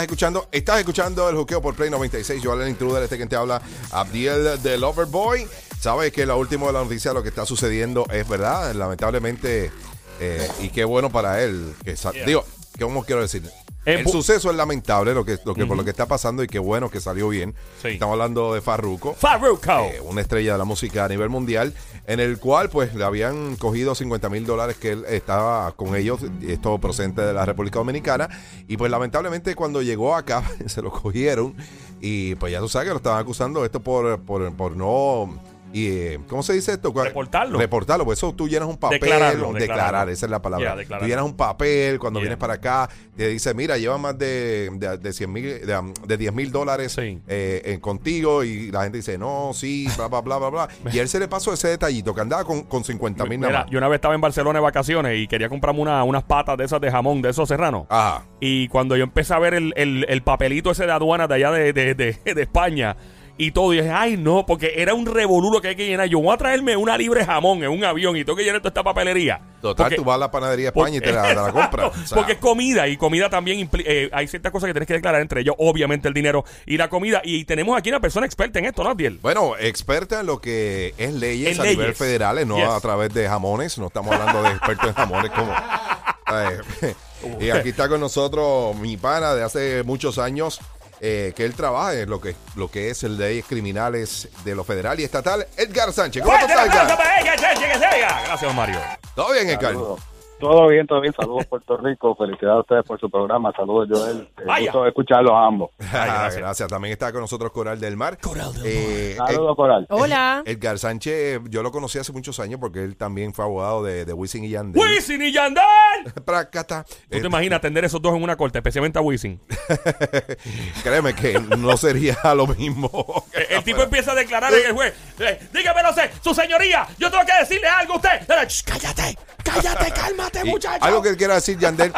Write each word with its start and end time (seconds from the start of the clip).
Estás 0.00 0.12
escuchando, 0.12 0.48
estás 0.50 0.78
escuchando 0.78 1.28
el 1.28 1.36
juqueo 1.36 1.60
por 1.60 1.74
Play 1.74 1.90
96. 1.90 2.42
Yo, 2.42 2.54
el 2.54 2.66
intruder, 2.70 3.02
este 3.02 3.18
que 3.18 3.26
te 3.26 3.36
habla, 3.36 3.60
Abdiel 3.90 4.62
de 4.62 4.78
Loverboy. 4.78 5.46
Sabes 5.78 6.10
que 6.10 6.24
la 6.24 6.36
última 6.36 6.66
de 6.68 6.72
la 6.72 6.82
noticia, 6.82 7.12
lo 7.12 7.22
que 7.22 7.28
está 7.28 7.44
sucediendo 7.44 8.06
es 8.10 8.26
verdad, 8.26 8.74
lamentablemente, 8.74 9.70
eh, 10.18 10.48
y 10.60 10.70
qué 10.70 10.84
bueno 10.84 11.10
para 11.10 11.42
él. 11.42 11.74
Que 11.84 11.98
sa- 11.98 12.12
Digo, 12.24 12.46
¿cómo 12.80 13.04
quiero 13.04 13.20
decir? 13.20 13.42
Eh, 13.86 14.00
el 14.00 14.08
suceso 14.08 14.50
es 14.50 14.56
lamentable, 14.56 15.14
lo 15.14 15.24
que, 15.24 15.38
lo 15.44 15.54
que, 15.54 15.64
por 15.64 15.76
lo 15.76 15.84
que 15.84 15.90
está 15.90 16.06
pasando, 16.06 16.42
y 16.42 16.46
qué 16.46 16.58
bueno 16.58 16.90
que 16.90 17.00
salió 17.00 17.28
bien. 17.28 17.54
Sí. 17.80 17.88
Estamos 17.88 18.12
hablando 18.12 18.52
de 18.52 18.60
Farruko. 18.60 19.14
Farruko. 19.14 19.72
eh, 19.72 20.00
una 20.02 20.20
estrella 20.20 20.52
de 20.52 20.58
la 20.58 20.64
música 20.64 21.06
a 21.06 21.08
nivel 21.08 21.30
mundial, 21.30 21.74
en 22.06 22.20
el 22.20 22.38
cual 22.38 22.68
pues 22.68 22.94
le 22.94 23.04
habían 23.04 23.56
cogido 23.56 23.94
50 23.94 24.28
mil 24.28 24.44
dólares 24.44 24.76
que 24.76 24.92
él 24.92 25.04
estaba 25.08 25.72
con 25.72 25.96
ellos, 25.96 26.20
esto 26.46 26.78
procedente 26.78 27.22
de 27.22 27.32
la 27.32 27.46
República 27.46 27.78
Dominicana, 27.78 28.28
y 28.68 28.76
pues 28.76 28.90
lamentablemente 28.90 29.54
cuando 29.54 29.80
llegó 29.80 30.14
acá 30.14 30.42
se 30.66 30.82
lo 30.82 30.90
cogieron 30.90 31.54
y 32.00 32.34
pues 32.36 32.52
ya 32.52 32.60
tú 32.60 32.68
sabes 32.68 32.86
que 32.86 32.90
lo 32.90 32.96
estaban 32.98 33.20
acusando 33.20 33.64
esto 33.64 33.80
por, 33.80 34.20
por, 34.20 34.52
por 34.54 34.76
no... 34.76 35.38
Y, 35.72 35.86
eh, 35.88 36.18
¿Cómo 36.28 36.42
se 36.42 36.52
dice 36.54 36.72
esto? 36.72 36.92
Reportarlo. 36.94 37.58
Reportarlo, 37.58 38.04
pues 38.04 38.18
eso 38.18 38.32
tú 38.34 38.48
llenas 38.48 38.68
un 38.68 38.76
papel. 38.76 38.98
Declararlo, 39.00 39.52
declarar, 39.52 39.60
declararlo. 39.60 40.12
esa 40.12 40.26
es 40.26 40.30
la 40.30 40.42
palabra. 40.42 40.76
Yeah, 40.82 40.98
tú 40.98 41.04
llenas 41.06 41.24
un 41.24 41.36
papel 41.36 41.98
cuando 41.98 42.18
Yeah. 42.20 42.24
vienes 42.24 42.38
para 42.38 42.54
acá, 42.54 42.88
te 43.16 43.28
dice, 43.28 43.54
mira, 43.54 43.78
lleva 43.78 43.96
más 43.98 44.18
de, 44.18 44.70
de, 44.72 44.98
de 44.98 45.12
100 45.12 45.32
mil, 45.32 45.42
de, 45.44 45.92
de 46.06 46.16
10 46.16 46.32
mil 46.34 46.50
dólares 46.50 46.92
Sí. 46.92 47.20
eh, 47.28 47.78
contigo 47.80 48.42
y 48.44 48.70
la 48.70 48.82
gente 48.82 48.98
dice, 48.98 49.16
no, 49.18 49.52
sí, 49.54 49.86
bla, 49.96 50.08
bla, 50.08 50.20
bla, 50.22 50.38
bla, 50.38 50.48
bla. 50.50 50.68
Y 50.92 50.98
él 50.98 51.08
se 51.08 51.18
le 51.20 51.28
pasó 51.28 51.52
ese 51.52 51.68
detallito 51.68 52.14
que 52.14 52.20
andaba 52.20 52.44
con, 52.44 52.62
con 52.62 52.82
50 52.84 53.24
mil 53.26 53.38
nada 53.40 53.60
más. 53.60 53.70
yo 53.70 53.78
una 53.78 53.88
vez 53.88 53.96
estaba 53.98 54.14
en 54.14 54.20
Barcelona 54.20 54.58
de 54.58 54.62
vacaciones 54.62 55.18
y 55.18 55.28
quería 55.28 55.48
comprarme 55.48 55.80
una- 55.80 56.02
unas 56.04 56.24
patas 56.24 56.58
de 56.58 56.64
esas 56.64 56.80
de 56.80 56.90
jamón, 56.90 57.22
de 57.22 57.30
esos 57.30 57.48
serranos. 57.48 57.86
Ajá. 57.88 58.24
Y 58.40 58.68
cuando 58.68 58.96
yo 58.96 59.04
empecé 59.04 59.34
a 59.34 59.38
ver 59.38 59.54
el, 59.54 59.72
el- 59.76 60.04
el 60.08 60.22
papelito 60.22 60.70
ese 60.72 60.86
de 60.86 60.92
aduana 60.92 61.28
de 61.28 61.34
allá 61.36 61.50
de- 61.52 61.72
de 61.72 62.18
España 62.42 62.96
y 63.42 63.52
todo, 63.52 63.72
y 63.72 63.78
dije, 63.78 63.90
ay 63.90 64.16
no, 64.16 64.44
porque 64.46 64.74
era 64.76 64.92
un 64.94 65.06
revolulo 65.06 65.60
que 65.60 65.68
hay 65.68 65.76
que 65.76 65.86
llenar. 65.86 66.08
Yo 66.08 66.20
voy 66.20 66.34
a 66.34 66.36
traerme 66.36 66.76
una 66.76 66.96
libre 66.98 67.24
jamón 67.24 67.62
en 67.64 67.70
un 67.70 67.82
avión 67.84 68.16
y 68.16 68.24
tengo 68.24 68.36
que 68.36 68.44
llenar 68.44 68.60
toda 68.60 68.68
esta 68.68 68.82
papelería. 68.82 69.40
Total, 69.62 69.84
Porque- 69.84 69.96
tú 69.96 70.04
vas 70.04 70.16
a 70.16 70.18
la 70.18 70.30
panadería 70.30 70.70
de 70.70 70.78
España 70.78 70.96
y 70.98 71.00
te 71.00 71.12
la, 71.12 71.22
te 71.28 71.34
la 71.34 71.52
compras. 71.52 71.92
O 71.96 72.06
sea, 72.06 72.16
porque 72.16 72.32
es 72.32 72.38
comida 72.38 72.86
y 72.88 72.96
comida 72.96 73.30
también 73.30 73.68
eh, 73.84 74.10
hay 74.12 74.28
ciertas 74.28 74.52
cosas 74.52 74.66
que 74.68 74.72
tienes 74.74 74.86
que 74.86 74.94
declarar 74.94 75.20
entre 75.22 75.40
ellos, 75.40 75.54
obviamente 75.58 76.06
el 76.08 76.14
dinero 76.14 76.44
y 76.66 76.76
la 76.76 76.88
comida. 76.88 77.20
Y 77.24 77.44
tenemos 77.44 77.76
aquí 77.78 77.88
una 77.88 78.00
persona 78.00 78.26
experta 78.26 78.58
en 78.58 78.66
esto, 78.66 78.84
¿no, 78.84 78.90
Adiel? 78.90 79.18
Bueno, 79.22 79.54
experta 79.58 80.20
en 80.20 80.26
lo 80.26 80.40
que 80.40 80.94
es 80.98 81.12
leyes 81.14 81.54
En 81.54 81.60
a 81.60 81.64
leyes. 81.64 81.78
nivel 81.78 81.94
federal, 81.94 82.46
no 82.46 82.56
Yes. 82.56 82.68
a 82.68 82.80
través 82.80 83.12
de 83.14 83.26
jamones. 83.28 83.78
No 83.78 83.86
estamos 83.86 84.14
hablando 84.14 84.42
de 84.42 84.50
expertos 84.50 84.88
en 84.88 84.94
jamones 84.94 85.30
como. 85.30 85.52
eh, 86.32 86.94
y 87.40 87.50
aquí 87.50 87.70
está 87.70 87.88
con 87.88 88.00
nosotros 88.00 88.76
mi 88.76 88.96
pana 88.96 89.34
de 89.34 89.42
hace 89.42 89.82
muchos 89.82 90.18
años. 90.18 90.60
Eh, 91.00 91.32
que 91.34 91.44
él 91.44 91.54
trabaja 91.54 91.94
en 91.94 92.10
lo 92.10 92.20
que, 92.20 92.34
lo 92.56 92.70
que 92.70 92.90
es 92.90 93.02
el 93.04 93.16
leyes 93.16 93.44
criminales 93.46 94.28
de 94.44 94.54
lo 94.54 94.64
federal 94.64 94.98
y 95.00 95.04
estatal, 95.04 95.46
Edgar 95.56 95.92
Sánchez. 95.92 96.22
¿Cómo 96.22 96.36
¡Fuerte 96.36 96.52
el 96.52 96.58
estás, 96.58 96.68
aplauso 96.80 96.94
Edgar? 96.94 96.98
para 96.98 97.20
ella, 97.20 97.36
che, 97.36 97.60
che, 97.60 97.72
que 97.72 97.78
se 97.78 97.96
oiga! 97.96 98.22
Gracias, 98.26 98.54
Mario. 98.54 98.80
¿Todo 99.14 99.32
bien, 99.32 99.48
Edgar? 99.48 99.72
Saludos. 99.72 100.00
Todo 100.40 100.68
bien, 100.68 100.86
todo 100.86 101.00
bien. 101.00 101.12
Saludos 101.14 101.46
Puerto 101.46 101.76
Rico. 101.76 102.14
Felicidades 102.16 102.56
a 102.56 102.60
ustedes 102.60 102.84
por 102.84 102.98
su 102.98 103.10
programa. 103.10 103.52
Saludos 103.56 103.88
Joel. 103.90 104.28
Eh, 104.38 104.42
Vaya. 104.46 104.64
gusto 104.72 104.86
escucharlos 104.86 105.32
a 105.32 105.44
ambos. 105.46 105.70
Ay, 105.78 105.86
gracias. 105.90 106.36
gracias. 106.38 106.68
También 106.68 106.92
está 106.92 107.12
con 107.12 107.20
nosotros 107.20 107.50
Coral 107.52 107.78
del 107.78 107.96
Mar. 107.96 108.18
Coral 108.18 108.52
del 108.54 108.62
Eh, 108.66 109.14
Saludos 109.16 109.56
Coral. 109.56 109.86
Hola. 109.90 110.42
Ed- 110.46 110.52
Edgar 110.56 110.78
Sánchez, 110.78 111.40
yo 111.48 111.62
lo 111.62 111.70
conocí 111.70 111.98
hace 111.98 112.12
muchos 112.12 112.40
años 112.40 112.58
porque 112.60 112.82
él 112.82 112.96
también 112.96 113.32
fue 113.34 113.44
abogado 113.44 113.82
de, 113.84 114.04
de 114.04 114.12
Wisin 114.12 114.44
y 114.44 114.50
Yandel. 114.50 114.80
¡Wisin 114.82 115.22
y 115.22 115.32
Yandel! 115.32 115.62
Prácata. 116.24 116.84
¿Tú 116.84 117.16
Eh, 117.16 117.20
te 117.20 117.26
imaginas 117.26 117.58
atender 117.58 117.84
esos 117.84 118.00
dos 118.00 118.14
en 118.14 118.22
una 118.22 118.36
corte, 118.36 118.58
especialmente 118.58 118.98
a 118.98 119.02
Wisin? 119.02 119.40
Créeme 120.82 121.14
que 121.14 121.38
no 121.58 121.76
sería 121.76 122.16
lo 122.34 122.46
mismo. 122.46 123.24
Eh, 123.32 123.46
El 123.50 123.64
tipo 123.64 123.82
empieza 123.82 124.12
a 124.12 124.14
declarar 124.14 124.52
en 124.54 124.66
el 124.66 124.72
juez. 124.72 124.94
eh, 125.18 125.38
Dígame, 125.52 125.82
no 125.82 125.92
sé, 125.92 126.10
su 126.22 126.34
señoría, 126.34 126.86
yo 126.98 127.10
tengo 127.10 127.24
que 127.24 127.32
decirle 127.40 127.68
algo 127.68 127.94
a 127.94 127.96
usted. 127.96 128.10
Eh, 128.22 128.48
cállate, 128.64 129.18
cállate, 129.44 129.92
cálmate, 129.92 130.29
Muchacho. 130.44 130.84
Algo 130.84 131.02
que 131.02 131.16
quiera 131.16 131.34
decir 131.34 131.58
Yandel. 131.58 131.92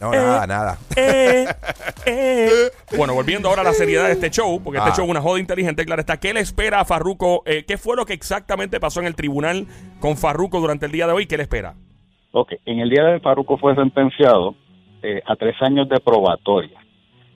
No, 0.00 0.10
nada, 0.10 0.46
nada. 0.48 0.78
Eh, 0.96 1.46
eh. 2.06 2.48
Bueno, 2.96 3.14
volviendo 3.14 3.48
ahora 3.48 3.60
a 3.62 3.64
la 3.64 3.72
seriedad 3.72 4.06
de 4.06 4.12
este 4.12 4.30
show, 4.30 4.60
porque 4.62 4.78
este 4.78 4.90
Ah. 4.90 4.94
show 4.96 5.04
es 5.04 5.10
una 5.10 5.20
joda 5.20 5.38
inteligente, 5.38 5.84
claro 5.84 6.00
está. 6.00 6.18
¿Qué 6.18 6.34
le 6.34 6.40
espera 6.40 6.80
a 6.80 6.84
Farruko? 6.84 7.42
Eh, 7.46 7.64
¿Qué 7.66 7.78
fue 7.78 7.96
lo 7.96 8.04
que 8.04 8.12
exactamente 8.12 8.80
pasó 8.80 8.98
en 9.00 9.06
el 9.06 9.14
tribunal 9.14 9.66
con 10.00 10.16
Farruko 10.16 10.60
durante 10.60 10.86
el 10.86 10.92
día 10.92 11.06
de 11.06 11.12
hoy? 11.12 11.26
¿Qué 11.26 11.36
le 11.36 11.44
espera? 11.44 11.74
Ok, 12.32 12.52
en 12.66 12.80
el 12.80 12.90
día 12.90 13.04
de 13.04 13.20
Faruco 13.20 13.56
fue 13.58 13.74
sentenciado 13.76 14.56
eh, 15.02 15.22
a 15.26 15.36
tres 15.36 15.54
años 15.60 15.88
de 15.88 16.00
probatoria. 16.00 16.78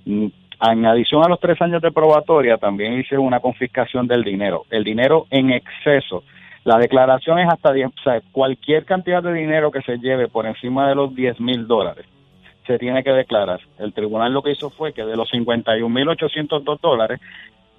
Mm, 0.04 0.26
En 0.68 0.86
adición 0.86 1.22
a 1.22 1.28
los 1.28 1.38
tres 1.38 1.60
años 1.60 1.82
de 1.82 1.92
probatoria, 1.92 2.56
también 2.56 2.98
hice 2.98 3.18
una 3.18 3.40
confiscación 3.40 4.06
del 4.08 4.24
dinero. 4.24 4.64
El 4.70 4.84
dinero 4.84 5.26
en 5.30 5.50
exceso. 5.52 6.24
La 6.66 6.78
declaración 6.78 7.38
es 7.38 7.48
hasta 7.48 7.72
10, 7.72 7.86
o 7.86 8.02
sea, 8.02 8.20
cualquier 8.32 8.84
cantidad 8.84 9.22
de 9.22 9.32
dinero 9.32 9.70
que 9.70 9.82
se 9.82 9.98
lleve 9.98 10.26
por 10.26 10.46
encima 10.46 10.88
de 10.88 10.96
los 10.96 11.14
10 11.14 11.38
mil 11.38 11.68
dólares 11.68 12.06
se 12.66 12.76
tiene 12.76 13.04
que 13.04 13.12
declarar. 13.12 13.60
El 13.78 13.92
tribunal 13.92 14.32
lo 14.32 14.42
que 14.42 14.50
hizo 14.50 14.70
fue 14.70 14.92
que 14.92 15.04
de 15.04 15.16
los 15.16 15.30
51.802 15.30 16.80
dólares 16.80 17.20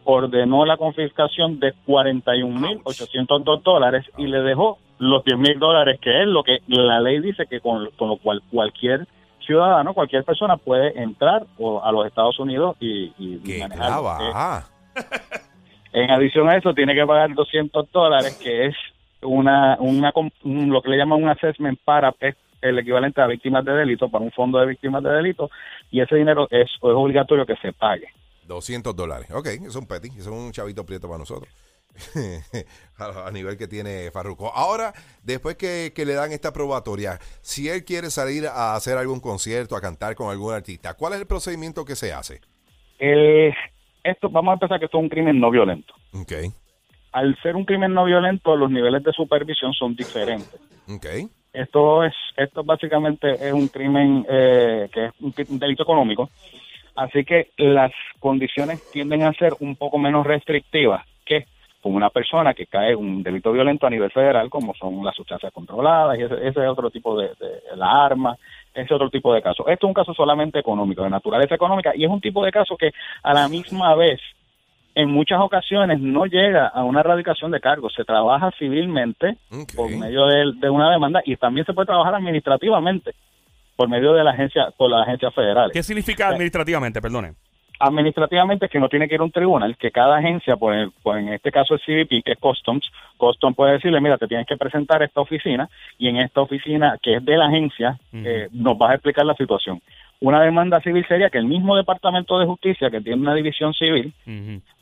ordenó 0.06 0.66
la 0.66 0.78
confiscación 0.78 1.60
de 1.60 1.74
41.802 1.86 3.62
dólares 3.62 4.06
y 4.18 4.28
le 4.28 4.40
dejó 4.40 4.78
los 5.00 5.22
10.000 5.26 5.60
dólares, 5.60 6.00
que 6.02 6.22
es 6.22 6.28
lo 6.28 6.44
que 6.44 6.60
la 6.68 7.02
ley 7.02 7.20
dice 7.20 7.46
que 7.46 7.60
con, 7.60 7.90
con 7.98 8.08
lo 8.08 8.16
cual 8.16 8.42
cualquier 8.50 9.06
ciudadano, 9.46 9.94
cualquier 9.94 10.24
persona 10.24 10.56
puede 10.56 10.98
entrar 10.98 11.46
o 11.58 11.84
a 11.84 11.92
los 11.92 12.08
Estados 12.08 12.40
Unidos 12.40 12.78
y, 12.80 13.12
y 13.20 13.42
graba. 13.68 14.64
Eh, 14.96 15.02
en 15.94 16.12
adición 16.12 16.50
a 16.50 16.58
eso, 16.58 16.74
tiene 16.74 16.96
que 16.96 17.06
pagar 17.06 17.34
200 17.34 17.92
dólares, 17.92 18.40
que 18.42 18.68
es 18.68 18.76
una, 19.22 19.78
una 19.80 20.12
un- 20.44 20.70
lo 20.70 20.82
que 20.82 20.90
le 20.90 20.98
llaman 20.98 21.24
un 21.24 21.30
assessment 21.30 21.80
para 21.84 22.14
es 22.20 22.36
el 22.62 22.80
equivalente 22.80 23.22
a 23.22 23.28
víctimas 23.28 23.64
de 23.66 23.74
delito, 23.74 24.10
para 24.10 24.24
un 24.24 24.32
fondo 24.32 24.60
de 24.60 24.66
víctimas 24.66 25.04
de 25.04 25.10
delito, 25.12 25.50
y 25.92 26.02
ese 26.02 26.16
dinero 26.16 26.48
es, 26.50 26.70
es 26.70 26.78
obligatorio 26.82 27.46
que 27.46 27.56
se 27.58 27.72
pague. 27.74 28.08
200 28.48 28.96
dólares. 28.96 29.30
Ok, 29.32 29.48
es 29.48 29.76
un 29.76 29.88
petty, 29.88 30.08
es 30.18 30.28
un 30.28 30.52
chavito 30.52 30.86
prieto 30.86 31.08
para 31.08 31.20
nosotros. 31.20 31.54
a, 32.98 33.32
nivel 33.32 33.58
que 33.58 33.68
tiene 33.68 34.12
Farruko. 34.12 34.52
Ahora, 34.54 34.94
después 35.24 35.56
que, 35.56 35.94
que 35.96 36.06
le 36.06 36.14
dan 36.14 36.32
esta 36.32 36.54
probatoria, 36.54 37.18
si 37.42 37.70
él 37.70 37.84
quiere 37.84 38.10
salir 38.10 38.46
a 38.48 38.76
hacer 38.76 38.98
algún 38.98 39.20
concierto, 39.20 39.76
a 39.76 39.82
cantar 39.82 40.16
con 40.16 40.30
algún 40.30 40.54
artista, 40.54 40.94
¿cuál 40.94 41.14
es 41.14 41.20
el 41.20 41.28
procedimiento 41.28 41.86
que 41.86 41.96
se 41.96 42.14
hace? 42.14 42.42
Eh, 43.00 43.52
esto, 44.10 44.30
vamos 44.30 44.52
a 44.52 44.54
empezar 44.54 44.80
que 44.80 44.86
esto 44.86 44.98
es 44.98 45.04
un 45.04 45.10
crimen 45.10 45.40
no 45.40 45.50
violento. 45.52 45.94
Ok, 46.14 46.34
Al 47.12 47.36
ser 47.42 47.56
un 47.56 47.66
crimen 47.66 47.94
no 47.94 48.06
violento, 48.06 48.56
los 48.56 48.70
niveles 48.72 49.04
de 49.04 49.12
supervisión 49.14 49.74
son 49.74 49.96
diferentes. 49.96 50.60
ok. 50.90 51.06
Esto 51.54 52.04
es, 52.04 52.14
esto 52.36 52.64
básicamente 52.64 53.32
es 53.34 53.52
un 53.54 53.68
crimen 53.70 54.26
eh, 54.30 54.90
que 54.94 55.06
es 55.06 55.12
un, 55.22 55.34
un 55.50 55.60
delito 55.60 55.84
económico, 55.84 56.30
así 56.96 57.24
que 57.26 57.50
las 57.58 57.92
condiciones 58.20 58.80
tienden 58.92 59.24
a 59.24 59.34
ser 59.34 59.54
un 59.60 59.76
poco 59.76 59.98
menos 59.98 60.26
restrictivas 60.28 61.04
que 61.26 61.46
con 61.88 61.96
una 61.96 62.10
persona 62.10 62.54
que 62.54 62.66
cae 62.66 62.92
en 62.92 62.98
un 62.98 63.24
delito 63.24 63.54
violento 63.54 63.88
a 63.88 63.90
nivel 63.90 64.12
federal, 64.12 64.50
como 64.50 64.74
son 64.74 65.06
las 65.06 65.16
sustancias 65.16 65.54
controladas 65.54 66.20
y 66.20 66.24
ese, 66.24 66.36
ese 66.36 66.62
es 66.62 66.68
otro 66.68 66.90
tipo 66.90 67.18
de, 67.18 67.30
de 67.30 67.78
la 67.78 68.06
arma, 68.06 68.36
ese 68.74 68.94
otro 68.94 69.10
tipo 69.10 69.34
de 69.34 69.42
caso. 69.42 69.66
Esto 69.70 69.88
es 69.88 69.90
un 69.90 69.94
caso 69.94 70.14
solamente 70.14 70.60
económico, 70.60 71.04
de 71.04 71.10
naturaleza 71.10 71.56
económica, 71.56 71.94
y 71.96 72.04
es 72.04 72.10
un 72.10 72.20
tipo 72.20 72.44
de 72.44 72.52
caso 72.52 72.76
que 72.76 72.92
a 73.24 73.34
la 73.34 73.48
misma 73.48 73.96
vez 73.96 74.20
en 74.96 75.10
muchas 75.10 75.40
ocasiones 75.40 76.02
no 76.02 76.26
llega 76.26 76.68
a 76.68 76.84
una 76.84 77.00
erradicación 77.00 77.52
de 77.52 77.62
cargos, 77.62 77.94
se 77.96 78.04
trabaja 78.04 78.52
civilmente 78.60 79.38
por 79.74 79.90
medio 79.90 80.26
de, 80.26 80.54
de 80.60 80.70
una 80.70 80.92
demanda 80.92 81.22
y 81.24 81.38
también 81.38 81.66
se 81.66 81.74
puede 81.74 81.86
trabajar 81.86 82.16
administrativamente 82.16 83.14
por 83.78 83.88
medio 83.88 84.12
de 84.12 84.26
la 84.26 84.32
agencia, 84.32 84.72
por 84.76 84.92
las 84.92 85.08
agencias 85.08 85.34
federales. 85.34 85.72
¿Qué 85.72 85.84
significa 85.84 86.28
administrativamente? 86.28 87.00
Perdone. 87.00 87.36
Administrativamente 87.80 88.66
es 88.66 88.72
que 88.72 88.80
no 88.80 88.90
tiene 88.90 89.08
que 89.08 89.16
ir 89.16 89.22
a 89.22 89.24
un 89.24 89.32
tribunal, 89.32 89.78
que 89.78 89.92
cada 89.92 90.18
agencia, 90.18 90.56
por, 90.56 90.74
el- 90.74 90.92
por 91.04 91.18
en 91.18 91.30
este 91.30 91.52
caso 91.52 91.76
el 91.76 91.80
CBP, 91.82 92.24
que 92.24 92.32
es 92.34 92.40
Customs, 92.40 92.92
Customs 93.18 93.56
puede 93.56 93.74
decirle, 93.74 94.02
mira, 94.02 94.18
te 94.18 94.28
tienes 94.28 94.48
que 94.48 94.58
presentar 94.58 95.02
a 95.02 95.06
esta 95.06 95.22
oficina 95.22 95.70
y 95.98 96.08
en 96.08 96.18
esta 96.18 96.42
oficina, 96.42 96.98
que 97.02 97.16
es 97.16 97.26
de 97.26 97.38
la 97.38 97.46
agencia, 97.48 97.98
eh, 98.26 98.48
nos 98.52 98.78
vas 98.78 98.92
a 98.92 98.94
explicar 98.96 99.26
la 99.26 99.36
situación. 99.36 99.82
Una 100.20 100.42
demanda 100.42 100.82
civil 100.82 101.06
sería 101.08 101.30
que 101.30 101.38
el 101.38 101.46
mismo 101.46 101.76
Departamento 101.76 102.40
de 102.40 102.48
Justicia, 102.48 102.90
que 102.90 103.02
tiene 103.02 103.22
una 103.22 103.36
división 103.36 103.74
civil, 103.76 104.12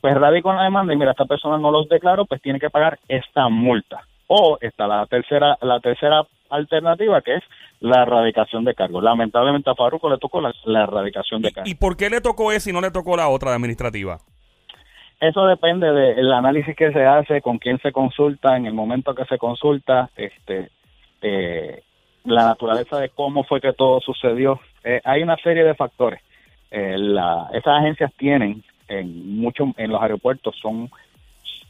pues 0.00 0.14
radica 0.14 0.48
una 0.48 0.64
demanda 0.64 0.94
y 0.94 0.96
mira, 0.96 1.10
esta 1.10 1.26
persona 1.26 1.58
no 1.58 1.70
los 1.70 1.88
declaró, 1.90 2.24
pues 2.24 2.40
tiene 2.40 2.58
que 2.58 2.70
pagar 2.70 2.98
esta 3.08 3.48
multa. 3.50 4.00
O 4.28 4.56
está 4.60 4.86
la 4.86 5.04
tercera, 5.06 5.58
la 5.60 5.78
tercera 5.80 6.22
alternativa 6.50 7.20
que 7.22 7.36
es 7.36 7.44
la 7.80 8.02
erradicación 8.02 8.64
de 8.64 8.74
cargos. 8.74 9.02
Lamentablemente 9.02 9.70
a 9.70 9.74
Farruko 9.74 10.10
le 10.10 10.18
tocó 10.18 10.40
la, 10.40 10.52
la 10.64 10.84
erradicación 10.84 11.42
de 11.42 11.52
cargos. 11.52 11.70
¿Y 11.70 11.74
por 11.74 11.96
qué 11.96 12.10
le 12.10 12.20
tocó 12.20 12.52
esa 12.52 12.70
y 12.70 12.72
no 12.72 12.80
le 12.80 12.90
tocó 12.90 13.16
la 13.16 13.28
otra 13.28 13.50
de 13.50 13.56
administrativa? 13.56 14.18
Eso 15.20 15.46
depende 15.46 15.90
del 15.92 16.30
análisis 16.32 16.76
que 16.76 16.92
se 16.92 17.04
hace, 17.04 17.40
con 17.40 17.58
quién 17.58 17.78
se 17.80 17.90
consulta, 17.90 18.56
en 18.56 18.66
el 18.66 18.74
momento 18.74 19.14
que 19.14 19.24
se 19.24 19.38
consulta, 19.38 20.10
este, 20.14 20.70
eh, 21.22 21.82
la 22.24 22.44
naturaleza 22.44 22.98
de 23.00 23.08
cómo 23.08 23.44
fue 23.44 23.60
que 23.60 23.72
todo 23.72 24.00
sucedió. 24.00 24.60
Eh, 24.84 25.00
hay 25.04 25.22
una 25.22 25.36
serie 25.36 25.64
de 25.64 25.74
factores. 25.74 26.20
eh, 26.70 26.96
la, 26.98 27.48
esas 27.52 27.78
agencias 27.78 28.12
tienen 28.16 28.62
en 28.88 29.36
muchos 29.40 29.68
en 29.76 29.90
los 29.90 30.02
aeropuertos 30.02 30.54
son 30.60 30.90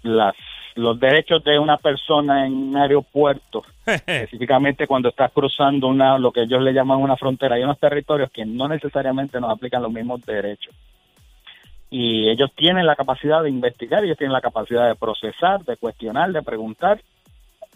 las 0.02 0.34
los 0.76 1.00
derechos 1.00 1.42
de 1.42 1.58
una 1.58 1.78
persona 1.78 2.46
en 2.46 2.52
un 2.52 2.76
aeropuerto 2.76 3.64
específicamente 3.86 4.86
cuando 4.86 5.08
estás 5.08 5.32
cruzando 5.32 5.88
una 5.88 6.18
lo 6.18 6.30
que 6.30 6.42
ellos 6.42 6.62
le 6.62 6.72
llaman 6.72 6.98
una 6.98 7.16
frontera 7.16 7.56
hay 7.56 7.62
unos 7.62 7.78
territorios 7.78 8.30
que 8.30 8.44
no 8.44 8.68
necesariamente 8.68 9.40
nos 9.40 9.50
aplican 9.50 9.82
los 9.82 9.92
mismos 9.92 10.24
derechos 10.24 10.74
y 11.88 12.28
ellos 12.28 12.50
tienen 12.54 12.84
la 12.84 12.94
capacidad 12.94 13.42
de 13.42 13.48
investigar 13.48 14.04
ellos 14.04 14.18
tienen 14.18 14.34
la 14.34 14.42
capacidad 14.42 14.86
de 14.86 14.94
procesar 14.96 15.64
de 15.64 15.76
cuestionar 15.78 16.32
de 16.32 16.42
preguntar 16.42 17.00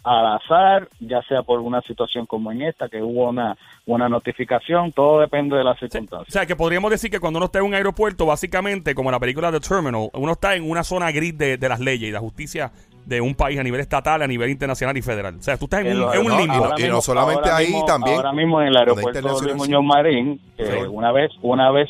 al 0.03 0.35
azar, 0.35 0.87
ya 0.99 1.21
sea 1.23 1.43
por 1.43 1.59
una 1.59 1.81
situación 1.81 2.25
como 2.25 2.51
en 2.51 2.63
esta, 2.63 2.89
que 2.89 3.01
hubo 3.01 3.29
una, 3.29 3.55
una 3.85 4.09
notificación, 4.09 4.91
todo 4.91 5.19
depende 5.19 5.55
de 5.55 5.63
las 5.63 5.77
circunstancias. 5.77 6.29
O 6.29 6.31
sea, 6.31 6.45
que 6.45 6.55
podríamos 6.55 6.89
decir 6.89 7.11
que 7.11 7.19
cuando 7.19 7.37
uno 7.37 7.45
está 7.45 7.59
en 7.59 7.65
un 7.65 7.73
aeropuerto, 7.73 8.25
básicamente, 8.25 8.95
como 8.95 9.09
en 9.09 9.13
la 9.13 9.19
película 9.19 9.51
The 9.51 9.59
Terminal, 9.59 10.09
uno 10.13 10.31
está 10.31 10.55
en 10.55 10.69
una 10.69 10.83
zona 10.83 11.11
gris 11.11 11.37
de, 11.37 11.57
de 11.57 11.69
las 11.69 11.79
leyes 11.79 12.09
y 12.09 12.11
la 12.11 12.19
justicia 12.19 12.71
de 13.05 13.19
un 13.21 13.33
país 13.35 13.59
a 13.59 13.63
nivel 13.63 13.81
estatal, 13.81 14.21
a 14.21 14.27
nivel 14.27 14.49
internacional 14.49 14.95
y 14.97 15.01
federal. 15.01 15.35
O 15.39 15.41
sea, 15.41 15.57
tú 15.57 15.65
estás 15.65 15.85
en, 15.85 16.01
un, 16.01 16.13
en 16.13 16.31
un 16.31 16.37
limbo. 16.37 16.69
Y 16.77 16.83
no 16.87 17.01
solamente 17.01 17.49
ahí, 17.49 17.67
mismo- 17.67 17.85
también 17.85 18.15
Ahora 18.17 18.31
mismo 18.33 18.61
en 18.61 18.67
el 18.67 18.77
aeropuerto 18.77 19.41
de. 19.41 19.53
Muñoz 19.55 19.83
Marín, 19.83 20.39
que 20.55 20.65
Sí. 20.65 20.77
una 20.89 21.11
vez, 21.11 21.31
una 21.41 21.71
vez 21.71 21.89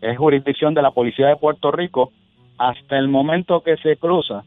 es 0.00 0.16
jurisdicción 0.16 0.74
de 0.74 0.82
la 0.82 0.90
policía 0.92 1.26
de 1.28 1.36
Puerto 1.36 1.70
Rico, 1.72 2.12
hasta 2.58 2.96
el 2.96 3.08
momento 3.08 3.62
que 3.62 3.76
se 3.78 3.96
cruza 3.96 4.44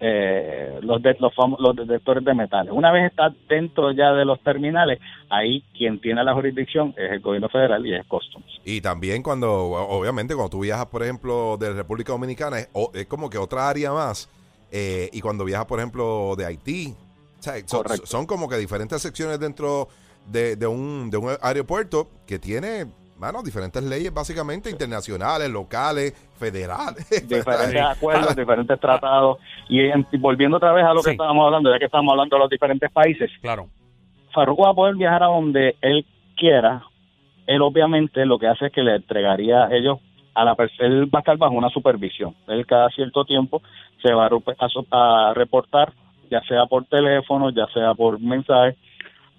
eh, 0.00 0.78
los, 0.82 1.02
de, 1.02 1.16
los, 1.18 1.32
los 1.58 1.74
detectores 1.74 2.24
de 2.24 2.32
metales. 2.34 2.72
Una 2.72 2.92
vez 2.92 3.10
está 3.10 3.34
dentro 3.48 3.90
ya 3.92 4.12
de 4.12 4.24
los 4.24 4.40
terminales, 4.42 5.00
ahí 5.28 5.62
quien 5.76 6.00
tiene 6.00 6.22
la 6.22 6.34
jurisdicción 6.34 6.94
es 6.96 7.12
el 7.12 7.20
gobierno 7.20 7.48
federal 7.48 7.84
y 7.84 7.94
es 7.94 8.06
Customs. 8.06 8.60
Y 8.64 8.80
también 8.80 9.22
cuando, 9.24 9.50
obviamente, 9.52 10.34
cuando 10.34 10.50
tú 10.50 10.60
viajas, 10.60 10.86
por 10.86 11.02
ejemplo, 11.02 11.56
de 11.58 11.72
República 11.72 12.12
Dominicana, 12.12 12.60
es, 12.60 12.68
o- 12.74 12.92
es 12.94 13.06
como 13.06 13.28
que 13.28 13.38
otra 13.38 13.68
área 13.68 13.92
más. 13.92 14.30
Eh, 14.70 15.08
y 15.12 15.20
cuando 15.20 15.44
viajas, 15.44 15.66
por 15.66 15.78
ejemplo, 15.78 16.34
de 16.36 16.46
Haití, 16.46 16.94
o 17.38 17.42
sea, 17.42 17.54
son, 18.04 18.26
como 18.26 18.48
que 18.48 18.56
diferentes 18.56 19.00
secciones 19.00 19.38
dentro 19.40 19.88
de, 20.26 20.56
de 20.56 20.66
un, 20.66 21.08
de 21.10 21.16
un 21.16 21.30
aeropuerto 21.40 22.08
que 22.26 22.38
tiene, 22.38 22.86
bueno, 23.16 23.42
diferentes 23.42 23.82
leyes 23.82 24.12
básicamente 24.12 24.68
internacionales, 24.70 25.48
locales, 25.48 26.12
federales. 26.38 27.08
diferentes 27.28 27.80
acuerdos, 27.80 28.36
diferentes 28.36 28.78
tratados. 28.80 29.38
Y, 29.68 29.80
en- 29.80 30.06
y 30.12 30.18
volviendo 30.18 30.56
otra 30.58 30.72
vez 30.72 30.84
a 30.84 30.92
lo 30.94 31.02
que 31.02 31.12
estábamos 31.12 31.46
hablando, 31.46 31.70
ya 31.72 31.78
que 31.78 31.86
estamos 31.86 32.10
hablando 32.12 32.36
de 32.36 32.40
los 32.40 32.50
diferentes 32.50 32.90
países, 32.90 33.30
Claro. 33.40 33.68
Farruko 34.34 34.64
va 34.64 34.70
a 34.70 34.74
poder 34.74 34.94
viajar 34.96 35.22
a 35.22 35.26
donde 35.26 35.76
él 35.80 36.04
quiera. 36.36 36.82
Él 37.46 37.62
obviamente 37.62 38.26
lo 38.26 38.38
que 38.38 38.46
hace 38.46 38.66
es 38.66 38.72
que 38.72 38.82
le 38.82 38.96
entregaría 38.96 39.64
a 39.64 39.74
ellos 39.74 39.98
a 40.38 40.44
la 40.44 40.56
él 40.78 41.06
va 41.12 41.18
a 41.18 41.20
estar 41.20 41.36
bajo 41.36 41.54
una 41.54 41.68
supervisión. 41.68 42.34
Él 42.46 42.64
cada 42.64 42.88
cierto 42.90 43.24
tiempo 43.24 43.60
se 44.00 44.12
va 44.14 44.26
a, 44.26 45.32
reportar, 45.34 45.92
ya 46.30 46.40
sea 46.42 46.66
por 46.66 46.84
teléfono, 46.84 47.50
ya 47.50 47.66
sea 47.74 47.94
por 47.94 48.20
mensaje, 48.20 48.76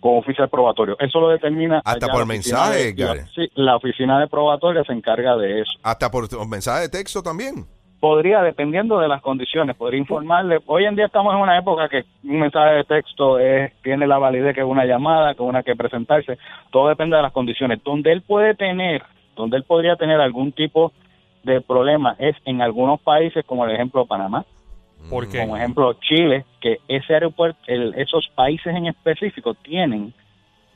con 0.01 0.17
oficial 0.17 0.49
probatorio. 0.49 0.97
Eso 0.99 1.21
lo 1.21 1.29
determina. 1.29 1.81
Hasta 1.85 2.07
por 2.09 2.25
mensaje, 2.25 2.93
de- 2.93 3.01
la- 3.01 3.07
Gary. 3.13 3.21
sí, 3.33 3.49
la 3.55 3.77
oficina 3.77 4.19
de 4.19 4.27
probatoria 4.27 4.83
se 4.83 4.93
encarga 4.93 5.37
de 5.37 5.61
eso 5.61 5.71
Hasta 5.83 6.11
por 6.11 6.27
mensaje 6.47 6.81
de 6.81 6.89
texto 6.89 7.23
también. 7.23 7.65
podría, 8.01 8.41
dependiendo 8.41 8.99
de 8.99 9.07
las 9.07 9.21
condiciones, 9.21 9.77
podría 9.77 9.99
informarle. 9.99 10.59
Hoy 10.65 10.85
en 10.85 10.95
día 10.95 11.05
estamos 11.05 11.33
en 11.33 11.39
una 11.41 11.57
época 11.57 11.87
que 11.87 12.03
un 12.23 12.39
mensaje 12.41 12.75
de 12.75 12.83
texto 12.83 13.39
es, 13.39 13.71
tiene 13.83 14.05
la 14.07 14.17
validez 14.17 14.53
que 14.55 14.63
una 14.63 14.85
llamada, 14.85 15.33
que 15.33 15.43
una 15.43 15.63
que 15.63 15.75
presentarse. 15.75 16.37
Todo 16.71 16.89
depende 16.89 17.15
de 17.17 17.23
las 17.23 17.31
condiciones. 17.33 17.81
Donde 17.83 18.11
él 18.11 18.21
puede 18.21 18.55
tener, 18.55 19.03
donde 19.39 19.55
él 19.55 19.63
podría 19.63 19.95
tener 19.95 20.19
algún 20.19 20.51
tipo 20.51 20.91
de 21.43 21.61
problema 21.61 22.15
es 22.19 22.35
en 22.43 22.61
algunos 22.61 22.99
países, 22.99 23.45
como 23.45 23.63
el 23.65 23.71
ejemplo 23.71 24.05
Panamá, 24.05 24.43
¿Por 25.09 25.29
qué? 25.29 25.39
como 25.39 25.55
ejemplo 25.55 25.93
Chile, 25.93 26.43
que 26.59 26.79
ese 26.89 27.13
aeropuerto, 27.13 27.57
el- 27.67 27.93
esos 27.95 28.27
países 28.35 28.75
en 28.75 28.87
específico 28.87 29.53
tienen 29.55 30.13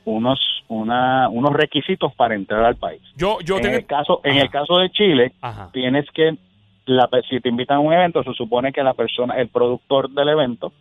unos 0.06 0.40
una, 0.68 1.28
unos 1.28 1.52
requisitos 1.52 2.14
para 2.14 2.34
entrar 2.34 2.64
al 2.64 2.76
país. 2.76 3.02
Yo, 3.16 3.38
yo 3.44 3.56
en 3.56 3.62
tengo... 3.64 3.76
el 3.76 3.86
caso 3.86 4.20
en 4.24 4.38
el 4.38 4.48
caso 4.48 4.78
de 4.78 4.88
Chile, 4.90 5.32
Ajá. 5.42 5.68
tienes 5.72 6.10
que 6.10 6.36
la, 6.86 7.06
si 7.28 7.38
te 7.40 7.50
invitan 7.50 7.76
a 7.76 7.80
un 7.80 7.92
evento 7.92 8.22
se 8.22 8.32
supone 8.32 8.72
que 8.72 8.82
la 8.82 8.94
persona 8.94 9.34
el 9.34 9.48
productor 9.48 10.08
del 10.10 10.30
evento 10.30 10.72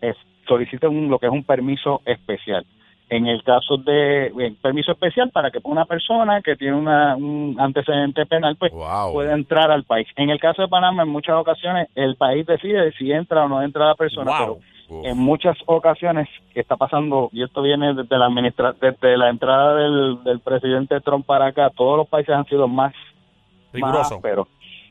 es, 0.00 0.16
solicita 0.46 0.88
un, 0.88 1.08
lo 1.08 1.18
que 1.18 1.26
es 1.26 1.32
un 1.32 1.42
permiso 1.42 2.02
especial 2.04 2.64
en 3.10 3.26
el 3.26 3.42
caso 3.42 3.76
de 3.76 4.26
eh, 4.26 4.54
permiso 4.62 4.92
especial 4.92 5.30
para 5.30 5.50
que 5.50 5.58
una 5.64 5.84
persona 5.84 6.40
que 6.40 6.56
tiene 6.56 6.74
una, 6.76 7.16
un 7.16 7.56
antecedente 7.58 8.24
penal 8.26 8.56
pues 8.56 8.72
Wow. 8.72 9.12
pueda 9.12 9.34
entrar 9.34 9.70
al 9.70 9.84
país 9.84 10.08
en 10.16 10.30
el 10.30 10.40
caso 10.40 10.62
de 10.62 10.68
Panamá 10.68 11.02
en 11.02 11.10
muchas 11.10 11.36
ocasiones 11.36 11.88
el 11.94 12.16
país 12.16 12.46
decide 12.46 12.92
si 12.92 13.12
entra 13.12 13.44
o 13.44 13.48
no 13.48 13.62
entra 13.62 13.86
la 13.88 13.94
persona 13.94 14.30
Wow. 14.30 14.38
pero 14.38 14.98
Uf. 15.00 15.06
en 15.06 15.18
muchas 15.18 15.56
ocasiones 15.66 16.28
que 16.52 16.60
está 16.60 16.76
pasando, 16.76 17.30
y 17.32 17.42
esto 17.42 17.62
viene 17.62 17.94
desde 17.94 18.18
la 18.18 18.26
administra 18.26 18.74
desde 18.78 19.16
la 19.16 19.30
entrada 19.30 19.74
del, 19.76 20.22
del 20.24 20.40
presidente 20.40 21.00
Trump 21.00 21.24
para 21.26 21.46
acá, 21.46 21.70
todos 21.70 21.96
los 21.96 22.06
países 22.08 22.34
han 22.34 22.44
sido 22.46 22.68
más, 22.68 22.92
más 22.92 23.72
Riguroso. 23.72 24.14
ásperos, 24.16 24.48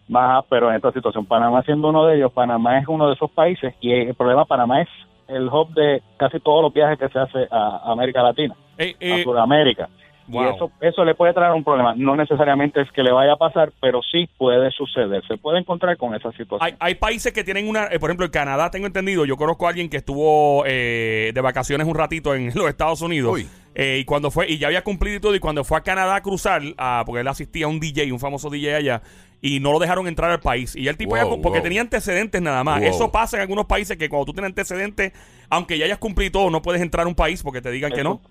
más 0.08 0.40
ásperos 0.40 0.72
en 0.72 0.78
esta 0.78 0.92
situación. 0.94 1.26
Panamá 1.28 1.62
siendo 1.62 1.90
uno 1.90 2.06
de 2.08 2.18
ellos, 2.18 2.32
Panamá 2.34 2.80
es 2.80 2.88
uno 2.88 3.08
de 3.08 3.14
esos 3.14 3.30
países 3.32 3.76
y 3.82 3.92
el 3.92 4.16
problema 4.16 4.46
Panamá 4.46 4.82
es 4.82 4.90
el 5.28 5.48
hub 5.48 5.74
de 5.74 6.02
casi 6.18 6.40
todos 6.40 6.62
los 6.62 6.74
viajes 6.74 6.98
que 7.00 7.10
se 7.10 7.20
hace 7.20 7.48
a 7.52 7.92
América 7.92 8.22
Latina, 8.24 8.56
Eh, 8.78 8.96
a 9.00 9.04
eh, 9.20 9.24
Sudamérica. 9.24 9.90
wow. 10.28 10.44
Y 10.44 10.48
eso, 10.56 10.72
eso 10.82 11.06
le 11.06 11.16
puede 11.16 11.34
traer 11.34 11.52
un 11.54 11.64
problema. 11.64 11.94
No 11.96 12.16
necesariamente 12.16 12.82
es 12.82 12.92
que 12.92 13.04
le 13.04 13.12
vaya 13.12 13.34
a 13.34 13.38
pasar, 13.38 13.72
pero 13.82 14.02
sí 14.02 14.30
puede 14.38 14.72
suceder. 14.72 15.22
Se 15.28 15.38
puede 15.38 15.60
encontrar 15.60 15.98
con 15.98 16.16
esa 16.16 16.32
situación. 16.32 16.60
Hay, 16.62 16.76
hay 16.80 16.96
países 16.96 17.34
que 17.34 17.44
tienen 17.44 17.68
una, 17.68 17.86
eh, 17.88 18.00
por 18.00 18.10
ejemplo, 18.10 18.26
en 18.26 18.32
Canadá 18.32 18.72
tengo 18.72 18.88
entendido, 18.88 19.26
yo 19.26 19.36
conozco 19.38 19.66
a 19.66 19.70
alguien 19.70 19.90
que 19.90 19.98
estuvo 19.98 20.64
eh, 20.66 21.32
de 21.34 21.42
vacaciones 21.42 21.88
un 21.88 21.96
ratito 21.96 22.34
en 22.36 22.48
los 22.56 22.68
Estados 22.70 23.02
Unidos 23.02 23.34
Uy. 23.34 23.48
eh, 23.76 23.98
y 24.02 24.06
cuando 24.06 24.32
fue 24.32 24.50
y 24.50 24.58
ya 24.58 24.68
había 24.68 24.84
cumplido 24.84 25.18
y 25.18 25.20
todo 25.20 25.36
y 25.36 25.40
cuando 25.40 25.64
fue 25.64 25.78
a 25.78 25.82
Canadá 25.82 26.16
a 26.16 26.22
cruzar, 26.22 26.62
a, 26.78 27.04
porque 27.06 27.22
él 27.22 27.28
asistía 27.28 27.66
a 27.66 27.70
un 27.70 27.80
DJ, 27.80 28.12
un 28.12 28.20
famoso 28.20 28.50
DJ 28.50 28.76
allá 28.76 29.02
y 29.46 29.60
no 29.60 29.74
lo 29.74 29.78
dejaron 29.80 30.08
entrar 30.08 30.32
al 30.32 30.40
país 30.40 30.74
y 30.74 30.84
ya 30.86 30.92
el 30.92 30.98
tipo 30.98 31.18
ya- 31.18 31.24
porque 31.26 31.60
wow. 31.60 31.62
tenía 31.62 31.82
antecedentes 31.82 32.42
nada 32.42 32.64
más. 32.64 32.80
Wow. 32.80 32.90
Eso 32.90 33.12
pasa 33.12 33.36
en 33.38 33.42
algunos 33.42 33.66
países 33.66 33.98
que 33.98 34.08
cuando 34.08 34.26
tú 34.28 34.32
tienes 34.34 34.50
antecedentes, 34.50 35.12
aunque 35.50 35.78
ya 35.78 35.84
hayas 35.86 35.98
cumplido 36.00 36.32
todo, 36.32 36.50
no 36.50 36.62
puedes 36.62 36.82
entrar 36.82 37.06
a 37.06 37.10
un 37.10 37.16
país 37.16 37.44
porque 37.44 37.62
te 37.62 37.70
digan 37.70 37.92
que 37.92 38.04
no. 38.06 38.22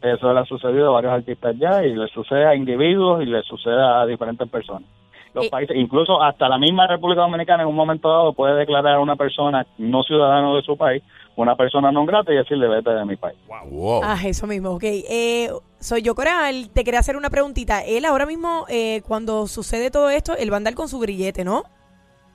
Eso 0.00 0.32
le 0.32 0.40
ha 0.40 0.44
sucedido 0.46 0.88
a 0.88 0.92
varios 0.94 1.12
artistas 1.12 1.54
ya 1.58 1.84
y 1.84 1.94
le 1.94 2.08
sucede 2.08 2.46
a 2.46 2.56
individuos 2.56 3.22
y 3.22 3.26
le 3.26 3.42
sucede 3.42 3.80
a 3.80 4.04
diferentes 4.06 4.48
personas. 4.48 4.82
Los 5.34 5.44
Eh, 5.46 5.50
países, 5.50 5.76
incluso 5.76 6.20
hasta 6.22 6.48
la 6.48 6.58
misma 6.58 6.86
República 6.86 7.20
Dominicana 7.22 7.62
en 7.62 7.68
un 7.68 7.76
momento 7.76 8.08
dado 8.08 8.32
puede 8.32 8.54
declarar 8.56 8.94
a 8.96 9.00
una 9.00 9.16
persona 9.16 9.66
no 9.78 10.02
ciudadano 10.02 10.56
de 10.56 10.62
su 10.62 10.76
país, 10.76 11.02
una 11.36 11.56
persona 11.56 11.90
no 11.92 12.04
grata 12.06 12.32
y 12.32 12.36
decirle 12.36 12.68
vete 12.68 12.90
de 12.90 13.04
mi 13.04 13.16
país. 13.16 13.38
Wow. 13.70 14.00
Ah, 14.04 14.18
eso 14.24 14.46
mismo, 14.46 14.70
ok. 14.70 14.84
Eh, 14.84 15.50
soy 15.78 16.02
yo, 16.02 16.14
Coral. 16.14 16.70
Te 16.72 16.84
quería 16.84 17.00
hacer 17.00 17.16
una 17.16 17.30
preguntita. 17.30 17.82
Él 17.84 18.04
ahora 18.04 18.26
mismo, 18.26 18.66
eh, 18.68 19.02
cuando 19.06 19.46
sucede 19.46 19.90
todo 19.90 20.10
esto, 20.10 20.36
él 20.36 20.50
va 20.50 20.56
a 20.56 20.58
andar 20.58 20.74
con 20.74 20.88
su 20.88 20.98
grillete, 20.98 21.44
¿no? 21.44 21.64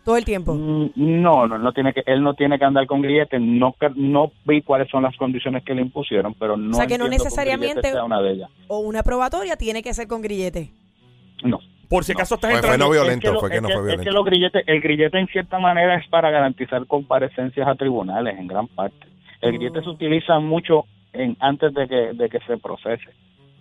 Todo 0.03 0.15
el 0.17 0.23
tiempo. 0.25 0.53
Mm, 0.53 0.91
No, 0.95 1.47
no, 1.47 1.57
no 1.57 1.73
tiene 1.73 1.93
que, 1.93 2.01
él 2.05 2.23
no 2.23 2.33
tiene 2.33 2.57
que 2.57 2.63
andar 2.65 2.87
con 2.87 3.01
grillete. 3.01 3.39
No, 3.39 3.75
no 3.95 4.31
vi 4.45 4.61
cuáles 4.61 4.89
son 4.89 5.03
las 5.03 5.15
condiciones 5.17 5.63
que 5.65 5.73
le 5.75 5.81
impusieron, 5.81 6.33
pero 6.33 6.55
no. 6.55 6.71
O 6.71 6.73
sea, 6.75 6.87
que 6.87 6.97
no 6.97 7.07
necesariamente- 7.09 7.73
grillete 7.81 7.91
sea 7.91 8.05
una 8.05 8.21
de 8.21 8.31
ellas. 8.31 8.49
O 8.69 8.79
una 8.79 9.03
probatoria 9.03 9.57
tiene 9.57 9.83
que 9.83 9.93
ser 9.93 10.07
con 10.07 10.21
grillete. 10.21 10.71
No. 11.43 11.59
Por 11.89 12.03
si 12.03 12.11
acaso 12.11 12.35
estás 12.35 12.51
Fue- 12.51 12.59
fue 12.59 12.69
entrando. 12.69 12.85
no 12.85 12.91
violento, 12.91 13.27
es 13.27 13.33
que 13.33 13.39
fue 13.39 13.49
que 13.49 13.55
es 13.57 13.61
no 13.61 13.67
que- 13.69 13.73
fue 13.73 13.81
es 13.81 13.87
violento. 13.87 14.09
que 14.09 14.13
los 14.15 14.25
grilletes, 14.25 14.63
el 14.67 14.81
grillete 14.81 15.19
en 15.19 15.27
cierta 15.27 15.57
manera 15.59 15.95
es 15.95 16.07
para 16.09 16.29
garantizar 16.31 16.85
comparecencias 16.87 17.67
a 17.67 17.75
tribunales 17.75 18.37
en 18.37 18.47
gran 18.47 18.67
parte. 18.67 19.07
El 19.41 19.53
grillete 19.53 19.81
se 19.83 19.89
utiliza 19.89 20.39
mucho 20.39 20.85
en, 21.13 21.37
antes 21.39 21.73
de 21.73 21.87
que, 21.87 21.95
de 22.13 22.29
que 22.29 22.39
se 22.47 22.57
procese. 22.57 23.05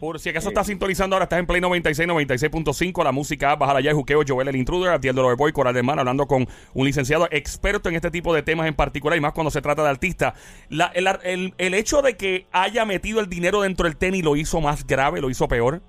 Por 0.00 0.18
si 0.18 0.28
acaso 0.28 0.48
estás 0.48 0.66
sintonizando 0.66 1.16
ahora, 1.16 1.24
estás 1.24 1.38
en 1.38 1.46
Play 1.46 1.58
96, 1.60 2.06
96.5, 2.06 3.02
la 3.02 3.12
música, 3.12 3.56
baja 3.56 3.80
ya, 3.80 3.94
Juqueo, 3.94 4.20
Joel 4.28 4.48
el 4.48 4.56
Intruder, 4.56 4.90
Abdiel 4.92 5.14
de 5.14 5.34
Boy, 5.34 5.52
Coral 5.52 5.72
de 5.72 5.78
Hermano, 5.80 6.00
hablando 6.00 6.26
con 6.26 6.46
un 6.74 6.84
licenciado 6.86 7.26
experto 7.30 7.88
en 7.88 7.94
este 7.94 8.10
tipo 8.10 8.34
de 8.34 8.42
temas 8.42 8.66
en 8.66 8.74
particular 8.74 9.16
y 9.16 9.22
más 9.22 9.32
cuando 9.32 9.50
se 9.50 9.62
trata 9.62 9.82
de 9.82 9.88
artistas. 9.88 10.34
La- 10.68 10.92
el, 10.94 11.06
el- 11.24 11.54
el 11.56 11.72
hecho 11.74 12.02
de 12.02 12.14
que 12.18 12.46
haya 12.52 12.84
metido 12.84 13.20
el 13.20 13.28
dinero 13.30 13.62
dentro 13.62 13.84
del 13.88 13.96
tenis 13.96 14.22
lo 14.22 14.36
hizo 14.36 14.60
más 14.60 14.86
grave, 14.86 15.22
lo 15.22 15.30
hizo 15.30 15.48
peor, 15.48 15.80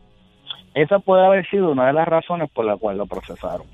Esa 0.81 0.99
puede 0.99 1.25
haber 1.25 1.47
sido 1.49 1.71
una 1.71 1.87
de 1.87 1.93
las 1.93 2.07
razones 2.07 2.49
por 2.51 2.65
la 2.65 2.77
cual 2.77 2.97
lo 2.97 3.05
procesaron. 3.05 3.65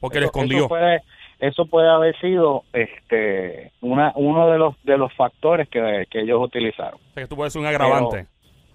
porque 0.00 0.18
lo 0.18 0.26
Eso- 0.26 0.32
escondió. 0.34 0.58
Eso 0.58 0.68
puede, 0.68 1.02
eso 1.40 1.66
puede 1.66 1.88
haber 1.88 2.18
sido 2.20 2.62
este 2.72 3.70
una 3.80 4.12
uno 4.16 4.50
de 4.50 4.58
los 4.58 4.74
de 4.84 4.96
los 4.98 5.12
factores 5.14 5.68
que, 5.68 6.06
que 6.10 6.20
ellos 6.22 6.40
utilizaron. 6.42 6.94
O 6.94 6.98
sea, 6.98 7.14
que 7.14 7.22
esto 7.22 7.36
puede 7.36 7.50
ser 7.50 7.60
un 7.60 7.66
agravante. 7.68 8.26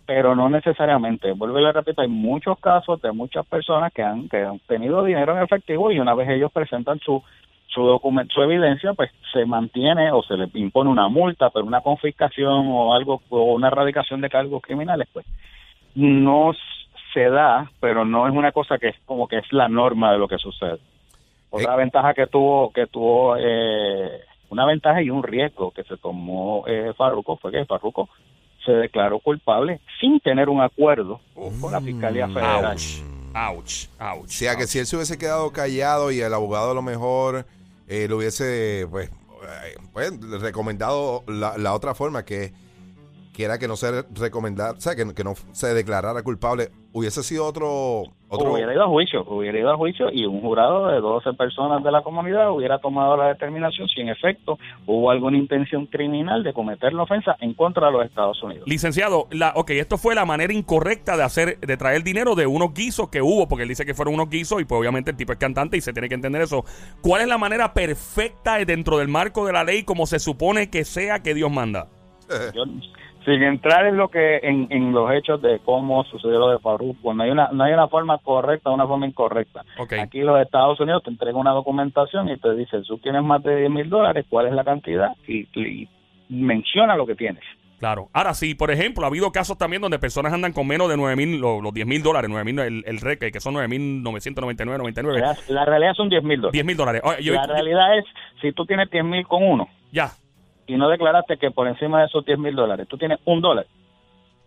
pero 0.06 0.36
no 0.36 0.48
necesariamente. 0.50 1.34
Vuelvo 1.34 1.60
y 1.60 1.64
le 1.64 1.72
repito, 1.74 2.02
hay 2.02 2.08
muchos 2.08 2.58
casos 2.60 3.02
de 3.02 3.12
muchas 3.12 3.46
personas 3.46 3.92
que 3.92 4.02
han, 4.04 4.30
que 4.30 4.38
han 4.38 4.60
tenido 4.60 5.04
dinero 5.04 5.36
en 5.36 5.44
efectivo 5.44 5.92
y 5.92 6.00
una 6.00 6.14
vez 6.14 6.30
ellos 6.30 6.52
presentan 6.52 7.00
su 7.00 7.22
su 7.68 7.82
documento, 7.84 8.34
su 8.34 8.42
evidencia, 8.42 8.94
pues 8.94 9.12
se 9.34 9.46
mantiene 9.46 10.10
o 10.14 10.24
se 10.24 10.38
le 10.38 10.48
impone 10.54 10.90
una 10.90 11.10
multa, 11.10 11.50
pero 11.50 11.66
una 11.66 11.82
confiscación 11.82 12.68
o 12.70 12.94
algo 12.94 13.22
o 13.30 13.54
una 13.54 13.68
erradicación 13.68 14.22
de 14.22 14.30
cargos 14.30 14.62
criminales, 14.62 15.08
pues 15.12 15.26
no 15.94 16.54
se 17.14 17.30
da, 17.30 17.72
pero 17.80 18.06
no 18.06 18.28
es 18.28 18.34
una 18.34 18.52
cosa 18.52 18.78
que 18.78 18.90
es 18.90 18.96
como 19.06 19.28
que 19.28 19.38
es 19.38 19.52
la 19.52 19.68
norma 19.68 20.12
de 20.12 20.18
lo 20.18 20.28
que 20.28 20.38
sucede. 20.38 20.80
Otra 21.50 21.74
Eh. 21.76 21.78
ventaja 21.78 22.14
que 22.14 22.28
tuvo, 22.28 22.72
que 22.74 22.88
tuvo 22.88 23.36
eh, 23.40 24.22
una 24.50 24.66
ventaja 24.66 25.02
y 25.02 25.10
un 25.10 25.24
riesgo 25.24 25.72
que 25.72 25.84
se 25.84 25.98
tomó 25.98 26.64
eh, 26.68 26.94
Farruko 26.98 27.38
fue 27.38 27.52
que 27.52 27.66
Farruko 27.66 28.10
se 28.66 28.72
declaró 28.74 29.20
culpable 29.20 29.80
sin 30.00 30.20
tener 30.20 30.50
un 30.50 30.62
acuerdo 30.62 31.22
con 31.62 31.72
la 31.72 31.80
Fiscalía 31.82 32.28
Federal. 32.28 32.66
Ouch. 32.74 33.02
Ouch. 33.34 33.88
Ouch. 34.00 34.26
O 34.26 34.28
sea, 34.28 34.56
que 34.58 34.68
si 34.68 34.80
él 34.80 34.86
se 34.86 34.96
hubiese 34.98 35.18
quedado 35.18 35.52
callado 35.52 36.12
y 36.12 36.20
el 36.20 36.34
abogado 36.34 36.72
a 36.72 36.74
lo 36.74 36.82
mejor 36.82 37.46
eh, 37.88 38.08
le 38.10 38.14
hubiese, 38.14 38.86
pues, 38.90 39.10
eh, 39.10 39.78
pues, 39.94 40.12
recomendado 40.42 41.24
la, 41.28 41.58
la 41.58 41.74
otra 41.74 41.94
forma 41.96 42.26
que, 42.26 42.52
que 43.38 43.44
era 43.44 43.60
que 43.60 43.68
no 43.68 43.76
se 43.76 44.02
recomendara, 44.16 44.72
o 44.72 44.82
sea, 44.82 44.96
que, 44.96 45.14
que 45.14 45.24
no 45.24 45.36
se 45.52 45.72
declarara 45.76 46.24
culpable, 46.24 46.72
hubiese 46.92 47.22
sido 47.22 47.46
otro... 47.46 48.02
otro 48.30 48.54
Hubiera 48.54 48.74
ido 48.74 48.84
a 48.84 48.88
juicio, 48.88 49.24
hubiera 49.28 49.60
ido 49.60 49.72
a 49.72 49.78
juicio 49.78 50.12
y 50.12 50.26
un 50.26 50.42
jurado 50.42 50.88
de 50.88 51.00
12 51.00 51.34
personas 51.34 51.84
de 51.84 51.92
la 51.92 52.02
comunidad 52.02 52.50
hubiera 52.52 52.80
tomado 52.80 53.16
la 53.16 53.28
determinación 53.28 53.88
si 53.90 54.02
en 54.02 54.10
efecto 54.10 54.58
hubo 54.88 55.12
alguna 55.12 55.38
intención 55.38 55.86
criminal 55.86 56.42
de 56.42 56.52
cometer 56.52 56.94
la 56.94 57.04
ofensa 57.04 57.36
en 57.40 57.54
contra 57.54 57.86
de 57.86 57.92
los 57.92 58.06
Estados 58.06 58.42
Unidos. 58.42 58.64
Licenciado, 58.66 59.28
la, 59.30 59.54
ok, 59.54 59.70
esto 59.70 60.00
fue 60.00 60.16
la 60.16 60.26
manera 60.26 60.52
incorrecta 60.52 61.16
de 61.16 61.22
hacer, 61.22 61.60
de 61.60 61.78
traer 61.78 62.02
dinero 62.02 62.34
de 62.34 62.48
unos 62.48 62.74
guisos 62.74 63.10
que 63.10 63.22
hubo, 63.22 63.48
porque 63.48 63.62
él 63.62 63.70
dice 63.70 63.86
que 63.86 63.94
fueron 63.94 64.16
unos 64.16 64.32
guisos 64.32 64.60
y 64.62 64.66
pues 64.66 64.80
obviamente 64.80 65.12
el 65.12 65.18
tipo 65.18 65.34
es 65.34 65.38
cantante 65.38 65.78
y 65.78 65.82
se 65.82 65.94
tiene 65.94 66.10
que 66.10 66.16
entender 66.16 66.42
eso. 66.42 66.66
¿Cuál 67.04 67.22
es 67.22 67.28
la 67.28 67.38
manera 67.38 67.76
perfecta 67.76 68.58
dentro 68.66 68.98
del 68.98 69.10
marco 69.10 69.46
de 69.46 69.54
la 69.54 69.64
ley 69.64 69.84
como 69.84 70.08
se 70.08 70.18
supone 70.18 70.72
que 70.72 70.86
sea 70.86 71.22
que 71.22 71.36
Dios 71.36 71.52
manda? 71.52 71.86
Yo, 72.54 72.64
sin 73.28 73.44
entrar 73.44 73.86
en 73.86 73.98
lo 73.98 74.08
que 74.08 74.38
en, 74.42 74.68
en 74.72 74.94
los 74.94 75.12
hechos 75.12 75.42
de 75.42 75.60
cómo 75.66 76.04
sucedió 76.06 76.40
lo 76.40 76.50
de 76.50 76.60
Faruk, 76.60 76.96
pues 77.02 77.16
no 77.18 77.24
hay 77.24 77.30
una 77.30 77.50
no 77.52 77.66
hay 77.66 77.74
una 77.74 77.90
forma 77.90 78.18
correcta, 78.20 78.70
una 78.72 78.88
forma 78.88 79.06
incorrecta. 79.06 79.66
Ok. 79.78 79.94
Aquí 80.00 80.22
los 80.22 80.40
Estados 80.42 80.80
Unidos 80.80 81.04
te 81.04 81.10
entregan 81.10 81.36
una 81.42 81.52
documentación 81.52 82.30
y 82.30 82.38
te 82.38 82.56
dicen, 82.56 82.84
tú 82.84 82.98
tienes 83.00 83.22
más 83.24 83.44
de 83.44 83.56
10 83.58 83.70
mil 83.70 83.90
dólares, 83.90 84.26
¿cuál 84.30 84.48
es 84.48 84.54
la 84.54 84.64
cantidad? 84.64 85.10
Y, 85.28 85.42
y 85.60 85.90
menciona 86.30 86.96
lo 86.96 87.06
que 87.06 87.16
tienes. 87.16 87.44
Claro. 87.80 88.08
Ahora 88.12 88.34
sí, 88.34 88.56
por 88.56 88.72
ejemplo, 88.72 89.04
ha 89.04 89.08
habido 89.08 89.32
casos 89.32 89.56
también 89.58 89.82
donde 89.84 90.00
personas 90.00 90.34
andan 90.34 90.52
con 90.52 90.66
menos 90.66 90.90
de 90.90 90.98
9 90.98 91.16
mil, 91.16 91.40
los, 91.40 91.62
los 91.62 91.72
10 91.74 91.86
mil 91.86 92.02
dólares, 92.02 92.28
9 92.28 92.44
mil, 92.44 92.58
el, 92.60 92.84
el 92.88 93.00
REC, 93.00 93.32
que 93.32 93.40
son 93.40 93.54
9 93.54 93.68
mil 93.68 94.02
999, 94.02 94.80
99, 94.80 95.20
La, 95.20 95.36
la 95.50 95.66
realidad 95.66 95.94
son 95.94 96.10
10 96.10 96.24
mil 96.24 96.38
dólares. 96.42 96.54
10 96.54 96.66
mil 96.66 96.76
dólares. 96.78 97.02
Oye, 97.04 97.24
yo- 97.24 97.34
La 97.36 97.46
realidad 97.46 97.98
es, 98.00 98.06
si 98.42 98.52
tú 98.54 98.66
tienes 98.66 98.90
10 98.90 99.04
mil 99.06 99.28
con 99.28 99.44
uno 99.44 99.68
ya. 99.92 100.10
Y 100.68 100.76
no 100.76 100.90
declaraste 100.90 101.38
que 101.38 101.50
por 101.52 101.68
encima 101.68 102.02
de 102.02 102.06
esos 102.08 102.26
10 102.26 102.38
mil 102.40 102.56
dólares 102.56 102.88
tú 102.90 102.98
tienes 102.98 103.20
un 103.26 103.42
dólar, 103.42 103.66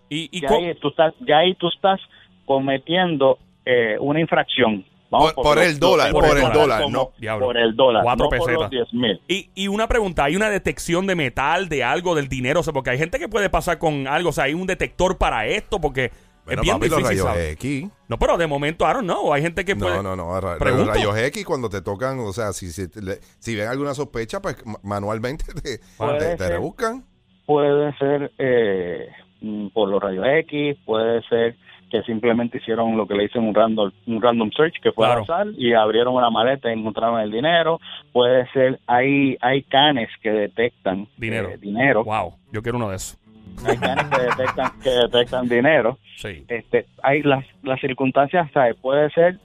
Y, 0.08 0.28
y 0.32 0.40
ya 0.42 0.48
ahí 0.50 0.74
tú 0.74 0.88
estás, 0.88 1.14
ya 1.26 1.38
ahí 1.38 1.54
tú 1.54 1.68
estás 1.68 2.00
cometiendo 2.44 3.38
eh, 3.64 3.96
una 4.00 4.20
infracción. 4.20 4.84
Por- 5.08 5.34
por 5.34 5.58
el 5.58 5.78
dólar, 5.80 6.12
por 6.12 6.24
el 6.24 6.52
dólar, 6.52 6.82
como- 6.82 7.12
no. 7.20 7.38
Por 7.40 7.56
el 7.56 7.74
dólar, 7.74 8.04
Cuatro 8.04 8.24
no 8.24 8.28
por 8.30 8.38
pesetas. 8.38 8.60
los 8.62 8.70
10 8.70 8.94
mil. 8.94 9.20
Y, 9.26 9.50
y 9.56 9.66
una 9.68 9.88
pregunta, 9.88 10.24
¿hay 10.24 10.36
una 10.36 10.48
detección 10.50 11.06
de 11.06 11.16
metal, 11.16 11.68
de 11.68 11.82
algo, 11.82 12.14
del 12.14 12.28
dinero? 12.28 12.60
O 12.60 12.62
sea, 12.62 12.72
porque 12.72 12.90
hay 12.90 12.98
gente 12.98 13.18
que 13.18 13.28
puede 13.28 13.50
pasar 13.50 13.78
con 13.78 14.06
algo, 14.06 14.28
o 14.28 14.32
sea, 14.32 14.44
hay 14.44 14.54
un 14.54 14.66
detector 14.68 15.18
para 15.18 15.46
esto, 15.46 15.80
porque 15.80 16.10
Bueno, 16.56 16.62
es 16.62 16.66
bien 16.66 16.76
papi, 16.78 16.88
los 16.88 16.98
difícil. 16.98 17.18
rayos 17.24 17.26
¿sabes? 17.26 17.52
X. 17.52 17.88
No, 18.08 18.18
pero 18.18 18.36
de 18.36 18.46
momento, 18.46 18.84
I 18.88 18.92
don't 18.92 19.04
know, 19.04 19.32
hay 19.32 19.42
gente 19.42 19.64
que 19.64 19.74
puede... 19.76 19.96
No, 19.96 20.02
no, 20.02 20.16
no. 20.16 20.40
ra- 20.40 20.50
Los 20.50 20.58
Pregunto. 20.58 20.92
rayos 20.92 21.16
X 21.18 21.44
cuando 21.44 21.68
te 21.68 21.80
tocan, 21.82 22.18
o 22.20 22.32
sea, 22.32 22.52
si, 22.52 22.70
si, 22.72 22.88
te- 22.88 23.00
le- 23.02 23.18
si 23.38 23.54
ven 23.56 23.68
alguna 23.68 23.94
sospecha, 23.94 24.40
pues 24.42 24.56
ma- 24.66 24.78
manualmente 24.82 25.44
te, 25.62 26.36
rebuscan. 26.48 27.04
Puede 27.46 27.92
ser 27.98 28.32
eh, 28.38 29.08
mm, 29.40 29.68
por 29.68 29.88
los 29.88 30.00
rayos 30.02 30.24
X, 30.26 30.76
puede 30.84 31.22
ser 31.28 31.56
que 31.90 32.02
simplemente 32.02 32.58
hicieron 32.58 32.96
lo 32.96 33.04
que 33.08 33.14
le 33.14 33.24
dicen 33.24 33.42
un 33.42 33.52
random, 33.52 33.90
un 34.06 34.22
random 34.22 34.50
search, 34.56 34.74
que 34.80 34.92
fue 34.92 35.06
Claro. 35.06 35.22
al 35.22 35.24
azar, 35.24 35.46
y 35.58 35.72
abrieron 35.74 36.14
una 36.14 36.30
maleta 36.30 36.70
y 36.72 36.78
encontraron 36.78 37.20
el 37.20 37.32
dinero. 37.32 37.80
Puede 38.12 38.48
ser, 38.52 38.78
hay, 38.86 39.36
hay 39.40 39.64
canes 39.64 40.08
que 40.22 40.30
detectan 40.30 41.08
Dinero. 41.16 41.48
eh, 41.50 41.58
dinero. 41.58 42.04
Wow, 42.04 42.34
yo 42.52 42.62
quiero 42.62 42.78
uno 42.78 42.90
de 42.90 42.96
esos. 42.96 43.18
Que 43.60 44.26
detectan, 44.26 44.72
que 44.82 44.90
detectan 44.90 45.48
dinero. 45.48 45.98
Sí. 46.16 46.44
este 46.48 46.86
hay 47.02 47.22
las 47.22 47.44
las 47.62 47.80
circunstancias 47.80 48.50
¿sabes? 48.52 48.76
puede 48.76 49.10
ser 49.10 49.38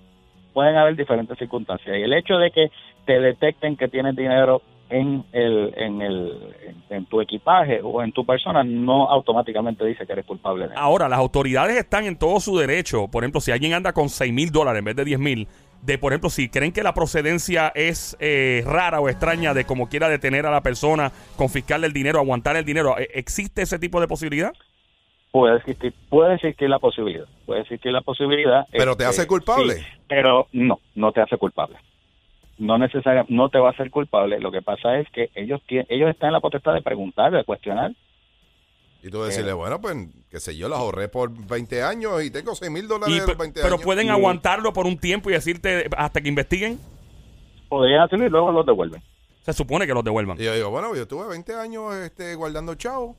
pueden 0.54 0.76
haber 0.76 0.96
diferentes 0.96 1.38
circunstancias 1.38 1.98
y 1.98 2.02
el 2.02 2.14
hecho 2.14 2.38
de 2.38 2.52
que 2.52 2.72
te 3.06 3.20
detecten 3.20 3.78
que 3.78 3.88
tienes 3.88 4.16
dinero 4.16 4.62
en 4.90 5.24
el 5.32 5.74
en 5.78 6.02
el 6.02 6.54
en, 6.90 6.96
en 6.96 7.06
tu 7.06 7.22
equipaje 7.22 7.82
o 7.84 8.04
en 8.04 8.12
tu 8.12 8.26
persona 8.26 8.64
no 8.64 9.10
automáticamente 9.10 9.86
dice 9.86 10.06
que 10.06 10.14
eres 10.14 10.26
culpable 10.26 10.68
de 10.68 10.74
eso. 10.74 10.82
Ahora, 10.82 11.10
las 11.10 11.20
autoridades 11.20 11.76
están 11.78 12.06
en 12.06 12.18
todo 12.18 12.40
su 12.40 12.58
derecho. 12.58 13.08
Por 13.08 13.24
ejemplo, 13.24 13.42
si 13.42 13.52
alguien 13.52 13.74
anda 13.74 13.94
con 13.94 14.10
6 14.10 14.32
mil 14.32 14.52
dólares 14.52 14.80
en 14.80 14.86
vez 14.86 14.96
de 14.96 15.06
10 15.06 15.20
mil, 15.20 15.48
de 15.86 15.98
por 15.98 16.12
ejemplo, 16.14 16.30
si 16.30 16.50
creen 16.50 16.72
que 16.72 16.84
la 16.84 16.94
procedencia 16.94 17.72
es 17.76 18.18
eh, 18.20 18.64
rara 18.66 19.00
o 19.00 19.10
extraña 19.10 19.54
de 19.54 19.66
como 19.66 19.88
quiera 19.88 20.10
detener 20.10 20.46
a 20.46 20.52
la 20.52 20.62
persona, 20.62 21.12
confiscarle 21.36 21.88
el 21.88 21.94
dinero, 21.94 22.20
aguantar 22.20 22.56
el 22.56 22.66
dinero, 22.66 22.98
¿e- 22.98 23.10
¿existe 23.14 23.62
ese 23.62 23.78
tipo 23.80 24.02
de 24.02 24.08
posibilidad? 24.08 24.52
puede 25.32 25.58
existir 25.58 25.94
puede 26.10 26.36
existir 26.36 26.70
la 26.70 26.80
posibilidad 26.80 27.26
puede 27.46 27.60
existir 27.62 27.92
la 27.92 28.00
posibilidad 28.00 28.66
Pero 28.72 28.96
te 28.96 29.04
este, 29.04 29.22
hace 29.22 29.28
culpable. 29.28 29.74
sí, 29.76 29.84
pero 30.08 30.48
no 30.54 30.80
no 30.96 31.12
te 31.12 31.20
hace 31.20 31.38
culpable 31.38 31.76
no 32.58 32.78
necesariamente 32.78 33.34
no 33.34 33.50
te 33.50 33.60
va 33.60 33.68
a 33.68 33.72
hacer 33.72 33.90
culpable 33.92 34.40
lo 34.40 34.50
que 34.50 34.62
pasa 34.62 34.98
es 34.98 35.10
que 35.10 35.32
ellos 35.36 35.60
tie- 35.68 35.86
ellos 35.90 36.10
están 36.10 36.28
en 36.30 36.34
la 36.34 36.40
potestad 36.40 36.74
de 36.74 36.82
preguntar 36.82 37.34
de 37.34 37.44
cuestionar 37.44 37.92
Y 39.06 39.12
tú 39.12 39.22
decirle, 39.22 39.54
bueno, 39.54 39.80
pues, 39.80 39.96
qué 40.32 40.40
sé 40.40 40.58
yo, 40.58 40.68
las 40.68 40.80
ahorré 40.80 41.08
por 41.10 41.30
20 41.30 41.84
años 41.84 42.24
y 42.24 42.32
tengo 42.32 42.56
6 42.56 42.72
mil 42.72 42.88
dólares 42.88 43.24
de 43.24 43.36
20 43.36 43.62
pero 43.62 43.76
años. 43.76 43.84
pueden 43.84 44.10
aguantarlo 44.10 44.74
por 44.74 44.88
un 44.88 44.98
tiempo 44.98 45.30
y 45.30 45.34
decirte 45.34 45.88
hasta 45.96 46.22
que 46.22 46.28
investiguen. 46.28 46.80
podrían 47.70 48.02
hacerlo 48.02 48.26
y 48.26 48.30
luego 48.30 48.52
los 48.52 48.66
devuelven 48.66 49.04
Se 49.44 49.54
supone 49.54 49.86
que 49.86 49.94
los 49.94 50.04
devuelvan. 50.04 50.42
Y 50.42 50.46
yo 50.46 50.56
digo, 50.56 50.72
bueno, 50.72 50.96
yo 50.96 51.08
tuve 51.08 51.28
20 51.28 51.54
años 51.54 51.94
este, 51.98 52.34
guardando 52.34 52.74
chavo. 52.74 53.16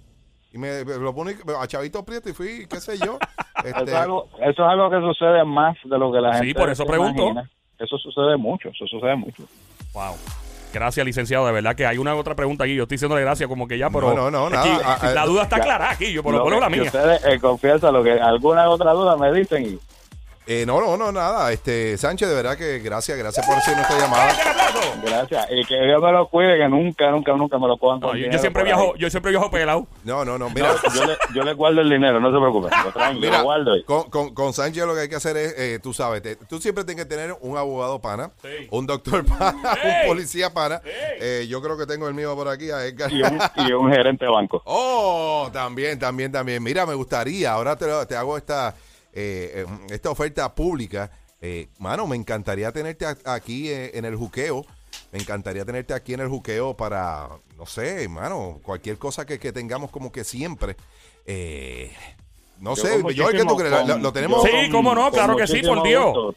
Y 0.52 0.58
me, 0.58 0.84
me 0.84 0.96
lo 0.96 1.14
puse 1.14 1.36
a 1.56 1.66
Chavito 1.68 2.04
Prieto 2.04 2.30
y 2.30 2.32
fui, 2.32 2.66
qué 2.68 2.80
sé 2.80 2.98
yo. 2.98 3.18
Eso, 3.64 3.78
este, 3.78 3.90
es 3.90 3.94
algo, 3.96 4.28
eso 4.40 4.50
es 4.50 4.58
algo 4.68 4.90
que 4.90 4.96
sucede 5.00 5.44
más 5.44 5.76
de 5.84 5.98
lo 5.98 6.10
que 6.12 6.20
la 6.20 6.34
Sí, 6.40 6.46
gente 6.46 6.60
por 6.60 6.68
eso 6.70 6.84
pregunto. 6.84 7.22
imagina. 7.30 7.50
Eso 7.78 7.96
sucede 7.98 8.36
mucho, 8.36 8.68
eso 8.70 8.86
sucede 8.86 9.14
mucho. 9.16 9.44
Wow. 9.94 10.14
Gracias, 10.72 11.06
licenciado. 11.06 11.46
De 11.46 11.52
verdad 11.52 11.74
que 11.74 11.86
hay 11.86 11.98
una 11.98 12.14
otra 12.14 12.34
pregunta 12.34 12.64
aquí. 12.64 12.74
Yo 12.74 12.82
estoy 12.82 12.96
diciéndole 12.96 13.22
gracias 13.22 13.48
como 13.48 13.66
que 13.66 13.78
ya, 13.78 13.90
pero. 13.90 14.14
No, 14.14 14.30
no, 14.30 14.50
no, 14.50 14.58
aquí, 14.58 14.68
nada. 14.68 15.14
La 15.14 15.24
duda 15.26 15.44
está 15.44 15.58
ya. 15.58 15.62
clara 15.62 15.90
aquí. 15.90 16.12
Yo 16.12 16.22
por 16.22 16.34
lo 16.34 16.44
menos 16.44 16.60
la 16.60 16.68
mía. 16.68 16.82
ustedes, 16.82 17.24
eh, 17.24 17.38
confianza, 17.40 17.90
lo 17.90 18.02
que 18.02 18.12
alguna 18.12 18.68
otra 18.68 18.92
duda 18.92 19.16
me 19.16 19.32
dicen 19.32 19.64
y 19.64 19.78
eh, 20.46 20.64
no, 20.66 20.80
no, 20.80 20.96
no, 20.96 21.10
nada. 21.12 21.52
Este, 21.52 21.96
Sánchez, 21.98 22.28
de 22.28 22.34
verdad 22.34 22.56
que 22.56 22.78
gracias, 22.78 23.18
gracias 23.18 23.44
por 23.46 23.56
recibir 23.56 23.76
nuestra 23.78 23.98
llamada. 23.98 24.32
Gracias. 25.02 25.46
Y 25.50 25.64
que 25.64 25.74
Dios 25.86 26.00
me 26.02 26.12
lo 26.12 26.28
cuide, 26.28 26.56
que 26.58 26.68
nunca, 26.68 27.10
nunca, 27.10 27.32
nunca 27.32 27.58
me 27.58 27.66
lo 27.66 27.76
cojan 27.78 28.00
No, 28.00 28.14
yo, 28.16 28.38
siempre 28.38 28.62
viajo, 28.64 28.94
yo 28.96 29.10
siempre 29.10 29.30
viajo 29.32 29.50
pelado. 29.50 29.86
No, 30.04 30.24
no, 30.24 30.38
no, 30.38 30.48
mira. 30.50 30.72
No, 30.72 30.94
yo, 30.94 31.04
le, 31.04 31.16
yo 31.34 31.42
le 31.42 31.52
guardo 31.54 31.80
el 31.80 31.90
dinero, 31.90 32.20
no 32.20 32.30
se 32.32 32.38
preocupe. 32.38 32.68
Lo 32.84 32.92
traen, 32.92 33.14
yo 33.16 33.20
Mira, 33.20 33.38
lo 33.38 33.44
guardo. 33.44 33.72
con, 33.84 34.10
con, 34.10 34.34
con 34.34 34.52
Sánchez 34.52 34.84
lo 34.86 34.94
que 34.94 35.00
hay 35.02 35.08
que 35.08 35.16
hacer 35.16 35.36
es, 35.36 35.54
eh, 35.58 35.78
tú 35.82 35.92
sabes, 35.92 36.22
te- 36.22 36.36
tú 36.36 36.58
siempre 36.60 36.84
tienes 36.84 37.04
que 37.04 37.08
tener 37.08 37.36
un 37.40 37.56
abogado 37.56 38.00
pana, 38.00 38.30
Sí. 38.42 38.68
un 38.70 38.86
doctor 38.86 39.24
pana, 39.24 39.54
Sí. 39.74 39.88
un 40.02 40.06
policía 40.08 40.52
pana. 40.52 40.80
Sí. 40.84 40.90
Eh, 41.20 41.46
yo 41.48 41.60
creo 41.62 41.76
que 41.76 41.86
tengo 41.86 42.06
el 42.08 42.14
mío 42.14 42.34
por 42.36 42.48
aquí, 42.48 42.70
a 42.70 42.84
Edgar. 42.84 43.10
Y 43.12 43.22
un, 43.22 43.38
y 43.68 43.72
un 43.72 43.90
gerente 43.92 44.24
de 44.26 44.30
banco. 44.30 44.62
Oh, 44.88 45.48
también, 45.52 45.98
también, 45.98 46.30
también. 46.32 46.62
Mira, 46.62 46.86
me 46.86 46.94
gustaría, 46.94 47.52
ahora 47.52 47.76
te, 47.76 47.86
lo- 47.86 48.06
te 48.06 48.14
hago 48.16 48.36
esta, 48.36 48.74
eh, 49.16 49.64
eh, 49.64 49.66
esta 49.90 50.10
oferta 50.10 50.54
pública. 50.54 51.10
Eh, 51.40 51.68
mano, 51.78 52.06
me 52.06 52.16
encantaría 52.16 52.70
tenerte 52.72 53.06
aquí 53.24 53.68
eh, 53.70 53.92
en 53.94 54.04
el 54.04 54.14
juqueo. 54.16 54.64
Me 55.12 55.18
encantaría 55.18 55.64
tenerte 55.64 55.94
aquí 55.94 56.14
en 56.14 56.20
el 56.20 56.28
juqueo 56.28 56.74
para, 56.76 57.28
no 57.56 57.66
sé, 57.66 58.08
mano, 58.08 58.60
cualquier 58.62 58.98
cosa 58.98 59.24
que, 59.26 59.38
que 59.38 59.52
tengamos 59.52 59.90
como 59.90 60.10
que 60.12 60.24
siempre. 60.24 60.76
Eh, 61.26 61.92
no 62.60 62.74
Yo 62.74 62.82
sé, 62.82 63.02
yo 63.14 63.28
que 63.28 63.44
tú 63.44 63.56
crees, 63.56 63.72
¿Lo- 63.72 63.86
lo, 63.86 63.92
con- 63.94 64.02
lo 64.02 64.12
tenemos. 64.12 64.42
Sí, 64.44 64.50
con- 64.50 64.70
cómo 64.72 64.94
no, 64.94 65.10
claro 65.10 65.36
que 65.36 65.46
sí, 65.46 65.62
por 65.62 65.82
Dios. 65.82 66.04
gusto. 66.06 66.34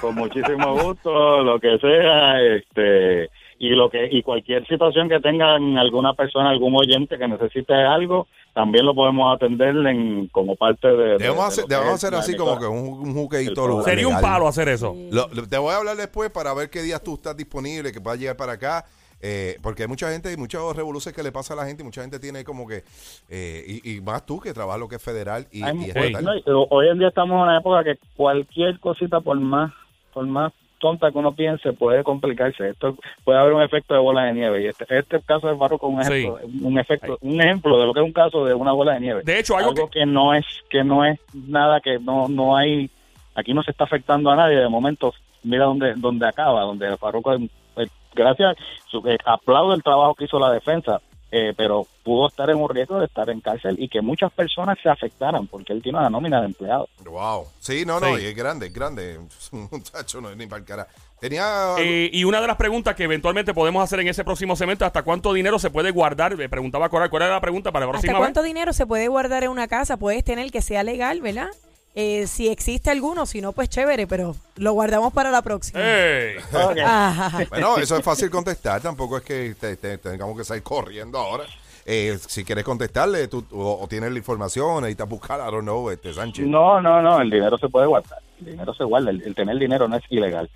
con 0.00 0.14
muchísimo 0.16 0.82
gusto, 0.82 1.42
lo 1.42 1.58
que 1.60 1.78
sea, 1.78 2.40
este 2.56 3.30
y 3.64 3.70
lo 3.76 3.88
que 3.88 4.08
y 4.10 4.22
cualquier 4.22 4.66
situación 4.66 5.08
que 5.08 5.20
tengan 5.20 5.78
alguna 5.78 6.14
persona, 6.14 6.50
algún 6.50 6.74
oyente 6.74 7.16
que 7.16 7.28
necesite 7.28 7.72
algo, 7.74 8.26
también 8.54 8.84
lo 8.84 8.92
podemos 8.94 9.34
atender 9.34 9.76
en, 9.86 10.26
como 10.28 10.56
parte 10.56 10.88
de. 10.88 10.96
de- 10.96 11.18
Debemos 11.18 11.36
de 11.38 11.42
hacer, 11.46 11.64
debemos 11.66 11.94
hacer 11.94 12.14
así 12.14 12.36
como 12.36 12.58
que 12.58 12.66
un, 12.66 12.88
un 13.08 13.14
juqueito. 13.14 13.78
El 13.78 13.84
Sería 13.84 14.08
un 14.08 14.20
palo 14.20 14.48
hacer 14.48 14.68
eso. 14.68 14.94
Lo- 15.12 15.28
lo- 15.32 15.48
te 15.48 15.58
voy 15.58 15.72
a 15.72 15.76
hablar 15.76 15.96
después 15.96 16.30
para 16.30 16.52
ver 16.54 16.70
qué 16.70 16.82
días 16.82 17.02
tú 17.04 17.14
estás 17.14 17.36
disponible, 17.36 17.92
que 17.92 18.00
puedas 18.00 18.18
llegar 18.18 18.36
para 18.36 18.52
acá. 18.54 18.84
eh, 19.24 19.56
porque 19.62 19.82
hay 19.84 19.88
mucha 19.88 20.10
gente 20.10 20.32
y 20.32 20.36
muchos 20.36 20.74
revoluciones 20.74 21.14
que 21.14 21.22
le 21.22 21.30
pasa 21.30 21.54
a 21.54 21.56
la 21.56 21.64
gente 21.64 21.84
y 21.84 21.86
mucha 21.86 22.00
gente 22.02 22.18
tiene 22.18 22.42
como 22.42 22.66
que, 22.66 22.82
eh, 23.30 23.62
y, 23.84 23.92
y 23.96 24.00
más 24.00 24.26
tú 24.26 24.40
que 24.40 24.52
trabajas 24.52 24.80
lo 24.80 24.88
que 24.88 24.96
es 24.96 25.02
federal 25.02 25.46
y, 25.52 25.62
Hay- 25.62 25.78
y 25.78 25.84
estatal. 25.90 26.24
no, 26.24 26.34
y- 26.36 26.42
hoy 26.70 26.88
en 26.88 26.98
día 26.98 27.06
estamos 27.06 27.36
en 27.36 27.42
una 27.42 27.58
época 27.58 27.84
que 27.84 27.94
cualquier 28.16 28.80
cosita 28.80 29.20
por 29.20 29.38
más 29.38 29.72
por 30.12 30.26
más 30.26 30.52
tonta 30.82 31.12
que 31.12 31.18
uno 31.18 31.32
piense 31.32 31.72
puede 31.72 32.02
complicarse. 32.02 32.68
Esto 32.70 32.96
puede 33.24 33.38
haber 33.38 33.52
un 33.54 33.62
efecto 33.62 33.94
de 33.94 34.00
bola 34.00 34.24
de 34.24 34.32
nieve 34.34 34.62
y 34.62 34.66
este, 34.66 34.84
este 34.98 35.20
caso 35.22 35.46
de 35.48 35.56
Farruko 35.56 35.86
es 35.88 35.94
un 35.94 36.04
Sí. 36.04 36.24
ejemplo, 36.26 36.68
un 36.68 36.78
efecto, 36.78 37.18
un 37.22 37.40
ejemplo 37.40 37.78
de 37.78 37.86
lo 37.86 37.94
que 37.94 38.00
es 38.00 38.06
un 38.06 38.12
caso 38.12 38.44
de 38.44 38.52
una 38.52 38.72
bola 38.72 38.94
de 38.94 39.00
nieve. 39.00 39.22
De 39.24 39.38
hecho, 39.38 39.56
algo 39.56 39.70
algo 39.70 39.88
que 39.88 40.04
no 40.04 40.34
es 40.34 40.44
que 40.68 40.82
no 40.82 41.04
es 41.04 41.20
nada 41.32 41.80
que 41.80 41.98
no 42.00 42.28
no 42.28 42.56
hay 42.56 42.90
aquí 43.36 43.54
no 43.54 43.62
se 43.62 43.70
está 43.70 43.84
afectando 43.84 44.30
a 44.30 44.36
nadie 44.36 44.56
de 44.56 44.68
momento 44.68 45.14
mira 45.44 45.64
dónde 45.64 45.94
dónde 45.96 46.26
acaba 46.26 46.62
donde 46.62 46.96
Farruko 46.96 47.34
eh, 47.34 47.86
gracias 48.14 48.56
su, 48.88 48.98
eh, 49.08 49.16
aplaudo 49.24 49.72
el 49.74 49.82
trabajo 49.82 50.14
que 50.16 50.24
hizo 50.24 50.38
la 50.38 50.50
defensa 50.52 51.00
eh, 51.34 51.54
pero 51.56 51.86
pudo 52.04 52.28
estar 52.28 52.48
en 52.50 52.58
un 52.58 52.68
riesgo 52.68 52.98
de 53.00 53.06
estar 53.06 53.28
en 53.30 53.40
cárcel 53.40 53.74
y 53.78 53.88
que 53.88 54.00
muchas 54.02 54.30
personas 54.32 54.76
se 54.82 54.88
afectaran 54.90 55.46
porque 55.46 55.72
él 55.72 55.82
tiene 55.82 55.98
una 55.98 56.10
nómina 56.10 56.40
de 56.40 56.46
empleados 56.46 56.90
Wow. 57.04 57.46
Sí, 57.58 57.84
no, 57.86 57.98
no, 57.98 58.14
Sí. 58.16 58.22
y 58.22 58.26
es 58.26 58.36
grande, 58.36 58.66
es 58.66 58.72
grande. 58.74 59.18
Es 59.38 59.48
un 59.52 59.66
muchacho, 59.72 60.20
no 60.20 60.30
es 60.30 60.36
ni 60.36 60.46
para 60.46 60.60
el 60.60 60.64
cara. 60.66 60.86
Tenía. 61.20 61.74
Eh, 61.78 62.10
y 62.12 62.24
una 62.24 62.40
de 62.40 62.46
las 62.48 62.56
preguntas 62.56 62.94
que 62.96 63.04
eventualmente 63.04 63.54
podemos 63.54 63.82
hacer 63.82 64.00
en 64.00 64.08
ese 64.08 64.24
próximo 64.24 64.56
segmento, 64.56 64.84
¿hasta 64.84 65.02
cuánto 65.04 65.32
dinero 65.32 65.58
se 65.58 65.70
puede 65.70 65.90
guardar? 65.92 66.36
Me 66.36 66.48
preguntaba 66.48 66.88
Coral, 66.88 67.10
¿cuál 67.10 67.22
era 67.22 67.34
la 67.34 67.40
pregunta 67.40 67.70
para 67.72 67.86
la 67.86 67.90
¿Hasta 67.92 68.00
próxima 68.00 68.18
cuánto 68.18 68.42
vez? 68.42 68.48
dinero 68.48 68.72
se 68.72 68.86
puede 68.86 69.08
guardar 69.08 69.44
en 69.44 69.50
una 69.50 69.68
casa? 69.68 69.96
Puedes 69.96 70.24
tener 70.24 70.50
que 70.50 70.60
sea 70.62 70.82
legal, 70.82 71.20
¿verdad? 71.20 71.48
Eh, 71.94 72.26
si 72.26 72.48
existe 72.48 72.90
alguno, 72.90 73.26
si 73.26 73.40
no, 73.42 73.52
pues 73.52 73.68
chévere, 73.68 74.06
pero 74.06 74.34
lo 74.56 74.72
guardamos 74.72 75.12
para 75.12 75.30
la 75.30 75.42
próxima. 75.42 75.78
¡Ey! 75.80 76.36
Ajá. 76.84 77.44
Bueno, 77.50 77.76
eso 77.78 77.96
es 77.98 78.04
fácil 78.04 78.30
contestar. 78.30 78.80
Tampoco 78.80 79.18
es 79.18 79.22
que 79.24 79.54
te- 79.60 79.76
te- 79.76 79.98
tengamos 79.98 80.36
que 80.38 80.44
salir 80.44 80.62
corriendo 80.62 81.18
ahora. 81.18 81.44
Eh, 81.84 82.16
si 82.28 82.44
quieres 82.44 82.64
contestarle 82.64 83.26
tú, 83.28 83.44
o, 83.50 83.80
o 83.82 83.88
tienes 83.88 84.10
la 84.12 84.18
información, 84.18 84.82
necesitas 84.82 85.08
buscar, 85.08 85.40
I 85.40 85.50
don't 85.50 85.62
know, 85.64 85.90
este 85.90 86.14
Sánchez. 86.14 86.46
no 86.46 86.80
no 86.80 87.02
no 87.02 87.20
el 87.20 87.28
dinero 87.28 87.58
se 87.58 87.68
puede 87.68 87.88
guardar 87.88 88.20
el 88.38 88.46
dinero 88.52 88.72
se 88.72 88.84
guarda 88.84 89.10
el, 89.10 89.20
el 89.22 89.34
tener 89.34 89.58
dinero 89.58 89.88
no 89.88 89.96
es 89.96 90.04
ilegal 90.08 90.48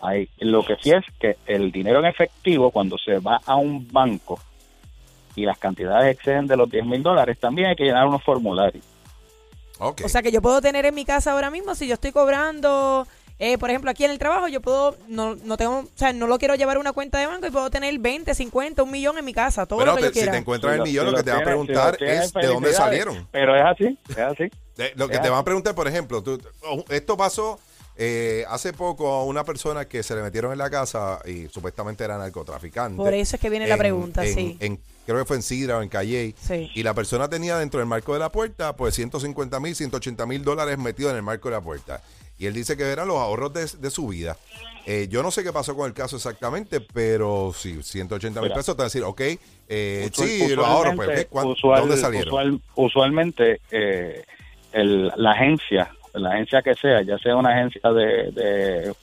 Hay, 0.00 0.26
lo 0.38 0.64
que 0.64 0.76
sí 0.80 0.90
es 0.90 1.04
que 1.20 1.36
el 1.46 1.70
dinero 1.70 1.98
en 1.98 2.06
efectivo 2.06 2.70
cuando 2.70 2.96
se 2.96 3.18
va 3.18 3.40
a 3.44 3.56
un 3.56 3.86
banco 3.92 4.40
y 5.36 5.44
las 5.44 5.58
cantidades 5.58 6.16
exceden 6.16 6.46
de 6.46 6.56
los 6.56 6.70
10 6.70 6.86
mil 6.86 7.02
dólares 7.02 7.38
también 7.38 7.68
hay 7.68 7.76
que 7.76 7.84
llenar 7.84 8.06
unos 8.06 8.22
formularios 8.22 8.82
O 9.78 10.08
sea 10.08 10.22
que 10.22 10.30
yo 10.32 10.40
puedo 10.42 10.60
tener 10.60 10.86
en 10.86 10.94
mi 10.94 11.04
casa 11.04 11.32
ahora 11.32 11.50
mismo, 11.50 11.74
si 11.74 11.86
yo 11.86 11.94
estoy 11.94 12.12
cobrando, 12.12 13.06
eh, 13.38 13.58
por 13.58 13.70
ejemplo, 13.70 13.90
aquí 13.90 14.04
en 14.04 14.12
el 14.12 14.18
trabajo, 14.18 14.46
yo 14.48 14.60
puedo, 14.60 14.96
no, 15.08 15.34
no 15.34 15.56
tengo, 15.56 15.78
o 15.80 15.88
sea, 15.96 16.12
no 16.12 16.26
lo 16.28 16.38
quiero 16.38 16.54
llevar 16.54 16.76
a 16.76 16.80
una 16.80 16.92
cuenta 16.92 17.18
de 17.18 17.26
banco 17.26 17.46
y 17.46 17.50
puedo 17.50 17.68
tener 17.70 17.98
20, 17.98 18.32
50, 18.34 18.82
un 18.82 18.90
millón 18.92 19.18
en 19.18 19.24
mi 19.24 19.34
casa, 19.34 19.66
todo 19.66 19.80
Pero 19.80 19.92
lo 19.92 19.96
que 19.96 20.02
te- 20.02 20.08
yo 20.08 20.12
si 20.12 20.18
quiera. 20.20 20.32
te 20.32 20.38
encuentras 20.38 20.72
Si 20.74 20.78
el 20.78 20.82
millón, 20.84 21.06
lo, 21.10 21.16
que 21.16 21.22
te 21.24 21.30
van 21.30 21.38
a 21.38 21.42
si 21.42 21.44
preguntar 21.46 21.96
es 22.02 22.32
de 22.32 22.46
dónde 22.46 22.72
salieron. 22.72 23.26
Pero 23.32 23.56
es 23.56 23.64
así, 23.64 23.98
es 24.10 24.18
así. 24.18 24.50
De- 24.76 24.92
lo 24.96 25.08
que 25.08 25.18
te 25.18 25.28
van 25.28 25.40
a 25.40 25.44
preguntar, 25.44 25.74
por 25.74 25.88
ejemplo, 25.88 26.22
tú- 26.22 26.40
oh, 26.68 26.84
esto 26.88 27.16
pasó 27.16 27.58
eh, 27.96 28.44
hace 28.48 28.72
poco 28.72 29.08
a 29.08 29.24
una 29.24 29.44
persona 29.44 29.84
que 29.86 30.02
se 30.02 30.16
le 30.16 30.22
metieron 30.22 30.50
en 30.50 30.58
la 30.58 30.68
casa 30.68 31.20
y 31.26 31.46
supuestamente 31.48 32.02
era 32.02 32.18
narcotraficante. 32.18 32.96
Por 32.96 33.14
eso 33.14 33.36
es 33.36 33.40
que 33.42 33.48
viene 33.50 33.68
la 33.68 33.76
pregunta, 33.76 34.24
en- 34.24 34.34
sí. 34.34 34.56
en- 34.60 34.80
creo 35.06 35.18
que 35.18 35.24
fue 35.24 35.36
en 35.36 35.42
Sidra 35.42 35.78
o 35.78 35.82
en 35.82 35.88
Calle. 35.88 36.34
Sí. 36.40 36.70
Y 36.74 36.82
la 36.82 36.94
persona 36.94 37.28
tenía 37.28 37.58
dentro 37.58 37.78
del 37.80 37.88
marco 37.88 38.12
de 38.14 38.18
la 38.20 38.30
puerta, 38.30 38.74
pues 38.76 38.94
150 38.94 39.60
mil, 39.60 39.74
180 39.74 40.26
mil 40.26 40.42
dólares 40.44 40.78
metidos 40.78 41.10
en 41.12 41.16
el 41.18 41.22
marco 41.22 41.48
de 41.48 41.54
la 41.56 41.60
puerta. 41.60 42.02
Y 42.38 42.46
él 42.46 42.54
dice 42.54 42.76
que 42.76 42.82
eran 42.84 43.06
los 43.08 43.16
ahorros 43.18 43.52
de, 43.54 43.64
de 43.78 43.90
su 43.90 44.08
vida. 44.08 44.36
Eh, 44.86 45.06
yo 45.08 45.22
no 45.22 45.30
sé 45.30 45.42
qué 45.44 45.52
pasó 45.52 45.74
con 45.76 45.86
el 45.86 45.94
caso 45.94 46.16
exactamente, 46.16 46.80
pero 46.80 47.52
sí, 47.56 47.82
180 47.82 48.40
mil 48.42 48.50
pesos 48.52 48.74
te 48.76 48.82
van 48.82 48.84
a 48.84 48.84
decir, 48.84 49.02
ok, 49.04 49.20
eh, 49.68 50.10
Usual- 50.12 50.28
sí, 50.28 50.48
los 50.54 50.66
ahorros, 50.66 50.94
pues, 50.96 51.06
usualmente- 51.08 51.22
¿qué? 51.24 51.28
¿Cuán- 51.30 51.46
usual- 51.46 51.80
¿dónde 51.80 51.96
salieron? 51.96 52.28
usual- 52.28 52.60
usualmente 52.74 53.60
eh, 53.70 54.24
el- 54.72 55.10
la 55.16 55.30
agencia, 55.30 55.90
la 56.12 56.30
agencia 56.32 56.60
que 56.60 56.74
sea, 56.74 57.02
ya 57.02 57.16
sea 57.18 57.36
una 57.36 57.50
agencia 57.50 57.90
de, 57.92 58.30
de, 58.32 58.94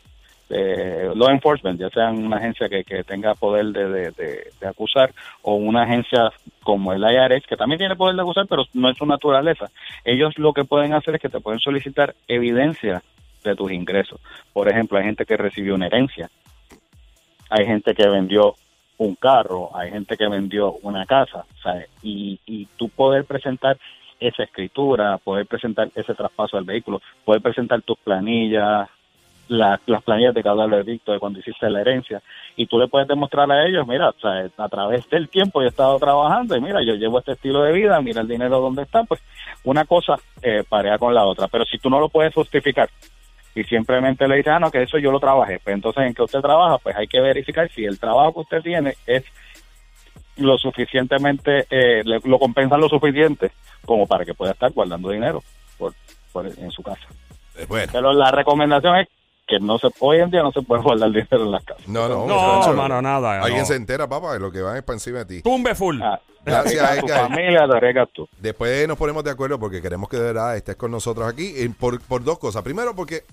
de 0.52 1.16
law 1.16 1.30
enforcement, 1.30 1.80
ya 1.80 1.90
sea 1.90 2.10
una 2.12 2.38
agencia 2.38 2.68
que, 2.70 2.84
que 2.84 3.04
tenga 3.04 3.34
poder 3.36 3.68
de, 3.68 3.90
de- 3.90 4.12
de- 4.12 4.68
acusar 4.68 5.12
o 5.42 5.56
una 5.56 5.84
agencia 5.84 6.32
como 6.64 6.94
el 6.94 7.02
IRS, 7.04 7.48
que 7.48 7.58
también 7.58 7.80
tiene 7.80 7.96
poder 7.96 8.16
de 8.16 8.22
acusar, 8.22 8.46
pero 8.48 8.64
no 8.74 8.90
es 8.90 8.98
su 8.98 9.06
naturaleza. 9.06 9.70
Ellos 10.06 10.38
lo 10.38 10.54
que 10.54 10.64
pueden 10.66 10.94
hacer 10.94 11.16
es 11.16 11.22
que 11.22 11.30
te 11.30 11.40
pueden 11.40 11.60
solicitar 11.60 12.14
evidencia 12.28 13.02
de 13.44 13.56
tus 13.56 13.72
ingresos. 13.72 14.20
Por 14.54 14.70
ejemplo, 14.70 14.98
hay 14.98 15.06
gente 15.06 15.26
que 15.26 15.38
recibió 15.38 15.74
una 15.76 15.88
herencia, 15.88 16.30
hay 17.50 17.66
gente 17.66 17.94
que 17.94 18.08
vendió 18.08 18.56
un 18.98 19.16
carro, 19.16 19.76
hay 19.76 19.90
gente 19.90 20.16
que 20.16 20.28
vendió 20.28 20.74
una 20.84 21.06
casa, 21.06 21.46
¿sabes? 21.64 21.88
Y, 22.04 22.40
y 22.46 22.68
tú 22.78 22.90
poder 22.90 23.26
presentar 23.26 23.78
esa 24.20 24.44
escritura, 24.44 25.18
poder 25.18 25.48
presentar 25.48 25.90
ese 25.96 26.14
traspaso 26.14 26.56
del 26.58 26.66
vehículo, 26.66 27.02
poder 27.26 27.42
presentar 27.42 27.82
tus 27.82 27.98
planillas, 27.98 28.88
la- 29.52 29.82
las 29.86 30.02
planillas 30.04 30.34
de 30.34 30.44
cada 30.44 30.66
veredicto 30.66 31.12
de 31.12 31.20
cuando 31.20 31.40
hiciste 31.40 31.70
la 31.70 31.82
herencia, 31.82 32.22
y 32.56 32.68
tú 32.68 32.80
le 32.80 32.88
puedes 32.88 33.08
demostrar 33.08 33.52
a 33.52 33.66
ellos, 33.68 33.86
mira, 33.86 34.10
o 34.10 34.14
sea, 34.20 34.50
a 34.58 34.70
través 34.70 35.10
del 35.10 35.28
tiempo 35.28 35.60
yo 35.62 35.66
he 35.66 35.70
estado 35.70 36.00
trabajando 36.00 36.56
y 36.56 36.62
mira, 36.62 36.82
yo 36.84 36.94
llevo 36.96 37.20
este 37.20 37.34
estilo 37.34 37.62
de 37.64 37.74
vida, 37.74 38.00
mira 38.02 38.22
el 38.22 38.28
dinero 38.30 38.62
donde 38.62 38.84
está, 38.84 39.04
pues 39.04 39.22
una 39.66 39.84
cosa 39.86 40.16
eh, 40.42 40.64
parea 40.68 40.98
con 40.98 41.14
la 41.14 41.26
otra, 41.26 41.48
pero 41.50 41.66
si 41.66 41.78
tú 41.80 41.90
no 41.90 42.00
lo 42.00 42.08
puedes 42.08 42.34
justificar, 42.34 42.90
y 43.54 43.66
simplemente 43.66 44.26
le 44.28 44.38
dice, 44.38 44.50
ah, 44.52 44.60
no, 44.60 44.72
que 44.72 44.82
eso 44.84 44.98
yo 44.98 45.12
lo 45.12 45.20
trabajé. 45.20 45.60
Pues 45.62 45.76
entonces, 45.76 46.04
en 46.06 46.14
que 46.14 46.24
usted 46.24 46.40
trabaja, 46.40 46.78
pues 46.78 46.96
hay 46.96 47.06
que 47.08 47.20
verificar 47.20 47.70
si 47.72 47.84
el 47.84 48.00
trabajo 48.00 48.34
que 48.34 48.40
usted 48.40 48.62
tiene 48.62 48.94
es 49.06 49.26
lo 50.38 50.58
suficientemente, 50.58 51.66
eh, 51.70 52.02
le- 52.06 52.22
lo 52.24 52.40
compensa 52.40 52.78
lo 52.78 52.88
suficiente 52.88 53.52
como 53.86 54.08
para 54.08 54.24
que 54.24 54.34
pueda 54.34 54.54
estar 54.54 54.72
guardando 54.72 55.10
dinero 55.10 55.44
por, 55.78 55.94
por- 56.32 56.46
en 56.48 56.72
su 56.72 56.82
casa. 56.82 57.06
Eh, 57.58 57.66
bueno. 57.68 57.92
Pero 57.92 58.14
la 58.14 58.32
recomendación 58.32 58.96
es 59.00 59.10
que 59.52 59.60
no 59.60 59.78
se 59.78 59.90
hoy 60.00 60.20
en 60.20 60.32
día 60.32 60.42
no 60.44 60.52
se 60.52 60.62
puede 60.62 60.82
guardar 60.82 61.10
dinero 61.12 61.44
en 61.44 61.52
las 61.52 61.64
casas. 61.64 61.88
No, 61.88 62.08
no, 62.10 62.26
No, 62.26 62.54
muchacho. 62.56 62.74
mano, 62.74 63.02
nada. 63.02 63.42
Alguien 63.42 63.60
no. 63.62 63.66
se 63.68 63.76
entera, 63.76 64.08
papá, 64.08 64.34
de 64.34 64.40
lo 64.40 64.52
que 64.52 64.62
van 64.62 64.78
es 64.78 64.84
para 64.84 64.96
encima 64.96 65.20
de 65.20 65.26
ti. 65.26 65.42
Tumbe 65.42 65.76
full. 65.76 66.02
Ah, 66.02 66.20
Gracias, 66.44 66.82
arriesgas 66.84 67.06
tu 67.20 67.28
familia, 67.28 67.68
te 67.68 67.78
arriesgas 67.78 68.08
tú. 68.14 68.28
Después 68.40 68.88
nos 68.88 68.98
ponemos 68.98 69.24
de 69.24 69.30
acuerdo 69.32 69.60
porque 69.60 69.82
queremos 69.82 70.10
que 70.10 70.18
de 70.18 70.24
verdad 70.24 70.58
estés 70.58 70.76
con 70.76 70.90
nosotros 70.90 71.28
aquí 71.28 71.54
eh, 71.56 71.70
por, 71.80 72.02
por 72.02 72.24
dos 72.24 72.40
cosas. 72.40 72.64
Primero, 72.64 72.96
porque 72.96 73.24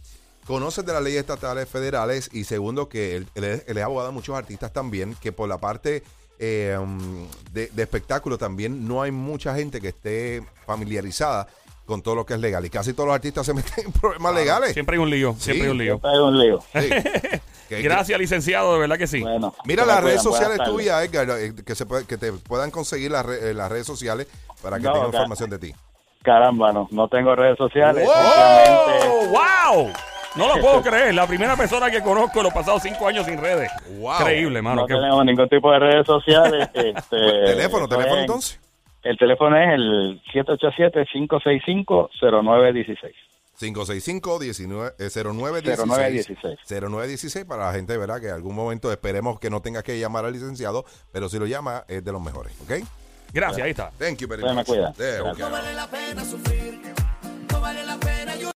conoces 0.47 0.85
de 0.85 0.93
las 0.93 1.03
leyes 1.03 1.21
estatales 1.21 1.69
federales 1.69 2.29
y 2.33 2.45
segundo, 2.45 2.89
que 2.89 3.17
él, 3.17 3.27
él 3.35 3.45
es- 3.45 3.65
él 3.69 3.79
es 3.79 3.85
abogado 3.85 4.09
de 4.09 4.15
muchos 4.15 4.37
artistas 4.37 4.73
también, 4.73 5.15
que 5.23 5.31
por 5.33 5.49
la 5.49 5.59
parte 5.59 6.03
eh, 6.41 6.77
um, 6.81 7.27
de, 7.53 7.67
de 7.69 7.83
espectáculo 7.83 8.39
también 8.39 8.87
no 8.87 9.03
hay 9.03 9.11
mucha 9.11 9.55
gente 9.55 9.81
que 9.81 9.89
esté 9.89 10.43
familiarizada 10.67 11.49
con 11.89 12.03
todo 12.03 12.15
lo 12.15 12.25
que 12.27 12.35
es 12.35 12.41
legal. 12.41 12.65
Y 12.65 12.71
casi 12.71 12.93
todos 12.93 13.07
los 13.09 13.15
artistas 13.17 13.45
se 13.47 13.55
meten 13.55 13.87
en 13.87 13.93
problemas 13.93 14.33
legales. 14.35 14.73
Siempre 14.75 14.95
hay 14.97 15.03
un 15.03 15.11
lío. 15.11 15.35
Siempre 15.39 15.65
hay 15.67 15.71
un 15.73 15.79
lío. 15.79 15.93
Siempre 15.99 16.11
hay 16.11 16.19
un 16.19 16.39
lío. 16.39 16.61
Sí. 16.73 17.39
Que- 17.69 17.83
Gracias, 17.83 18.19
licenciado, 18.19 18.73
de 18.73 18.79
verdad 18.79 18.97
que 18.97 19.07
sí. 19.07 19.21
Bueno, 19.21 19.55
Mira 19.67 19.85
las 19.85 20.03
redes 20.03 20.23
sociales 20.23 20.59
tuyas, 20.65 21.05
Edgar, 21.05 21.29
eh, 21.39 21.53
que, 21.67 21.75
se 21.75 21.85
puede- 21.85 22.07
que 22.07 22.17
te 22.17 22.33
puedan 22.33 22.71
conseguir 22.71 23.11
las, 23.11 23.27
re- 23.27 23.51
eh, 23.51 23.53
las 23.53 23.71
redes 23.71 23.87
sociales 23.87 24.27
para 24.63 24.79
que 24.79 24.85
No, 24.85 24.93
tengan 24.95 25.09
información 25.09 25.51
de 25.51 25.59
ti. 25.59 25.75
Caramba, 26.23 26.73
no, 26.73 26.89
no 26.91 27.09
tengo 27.09 27.35
redes 27.37 27.59
sociales. 27.59 28.07
¡Wow! 28.07 28.15
¡Oh, 29.07 29.27
wow! 29.27 29.93
No 30.37 30.55
lo 30.55 30.61
puedo 30.63 30.81
creer. 30.81 31.15
La 31.15 31.27
primera 31.27 31.57
persona 31.57 31.91
que 31.91 32.01
conozco 32.03 32.39
en 32.39 32.45
los 32.45 32.55
pasados 32.55 32.83
cinco 32.83 33.07
años 33.07 33.27
sin 33.27 33.39
redes. 33.39 33.71
Wow. 33.99 34.15
Increíble, 34.21 34.63
mano. 34.63 34.81
no 34.83 34.87
Qué- 34.87 34.95
tenemos 34.95 35.23
ningún 35.27 35.49
tipo 35.51 35.71
de 35.71 35.79
redes 35.79 36.07
sociales. 36.07 36.71
este, 36.73 37.17
Teléfono, 37.45 37.87
teléfono 37.87 38.15
es- 38.17 38.21
entonces. 38.23 38.61
El 39.03 39.17
teléfono 39.17 39.57
es 39.57 39.69
el 39.75 40.21
787-565-0916. 40.35 43.13
565-0916. 43.61 45.35
0916. 45.35 46.59
0916 46.69 47.45
para 47.45 47.67
la 47.67 47.73
gente, 47.73 47.97
¿verdad? 47.97 48.21
Que 48.21 48.29
en 48.29 48.35
algún 48.35 48.55
momento 48.55 48.93
esperemos 48.93 49.41
que 49.41 49.51
no 49.51 49.61
tengas 49.61 49.83
que 49.83 49.99
llamar 49.99 50.25
al 50.25 50.33
licenciado, 50.33 50.85
pero 51.13 51.29
si 51.29 51.39
lo 51.39 51.47
llama 51.47 51.85
es 51.89 52.05
de 52.05 52.13
los 52.13 52.23
mejores, 52.23 52.53
¿ok? 52.63 52.73
Gracias, 53.33 53.65
ahí 53.65 53.71
está. 53.71 53.91
Thank 53.99 54.19
you 54.19 54.29
very 54.29 54.43
Se 54.43 54.49
me 54.49 54.55
much. 54.55 54.67
cuida. 54.67 54.93
Go. 55.21 55.51
vale 55.51 55.75
la 55.75 55.87
pena 55.89 56.25
sufrir 56.25 56.81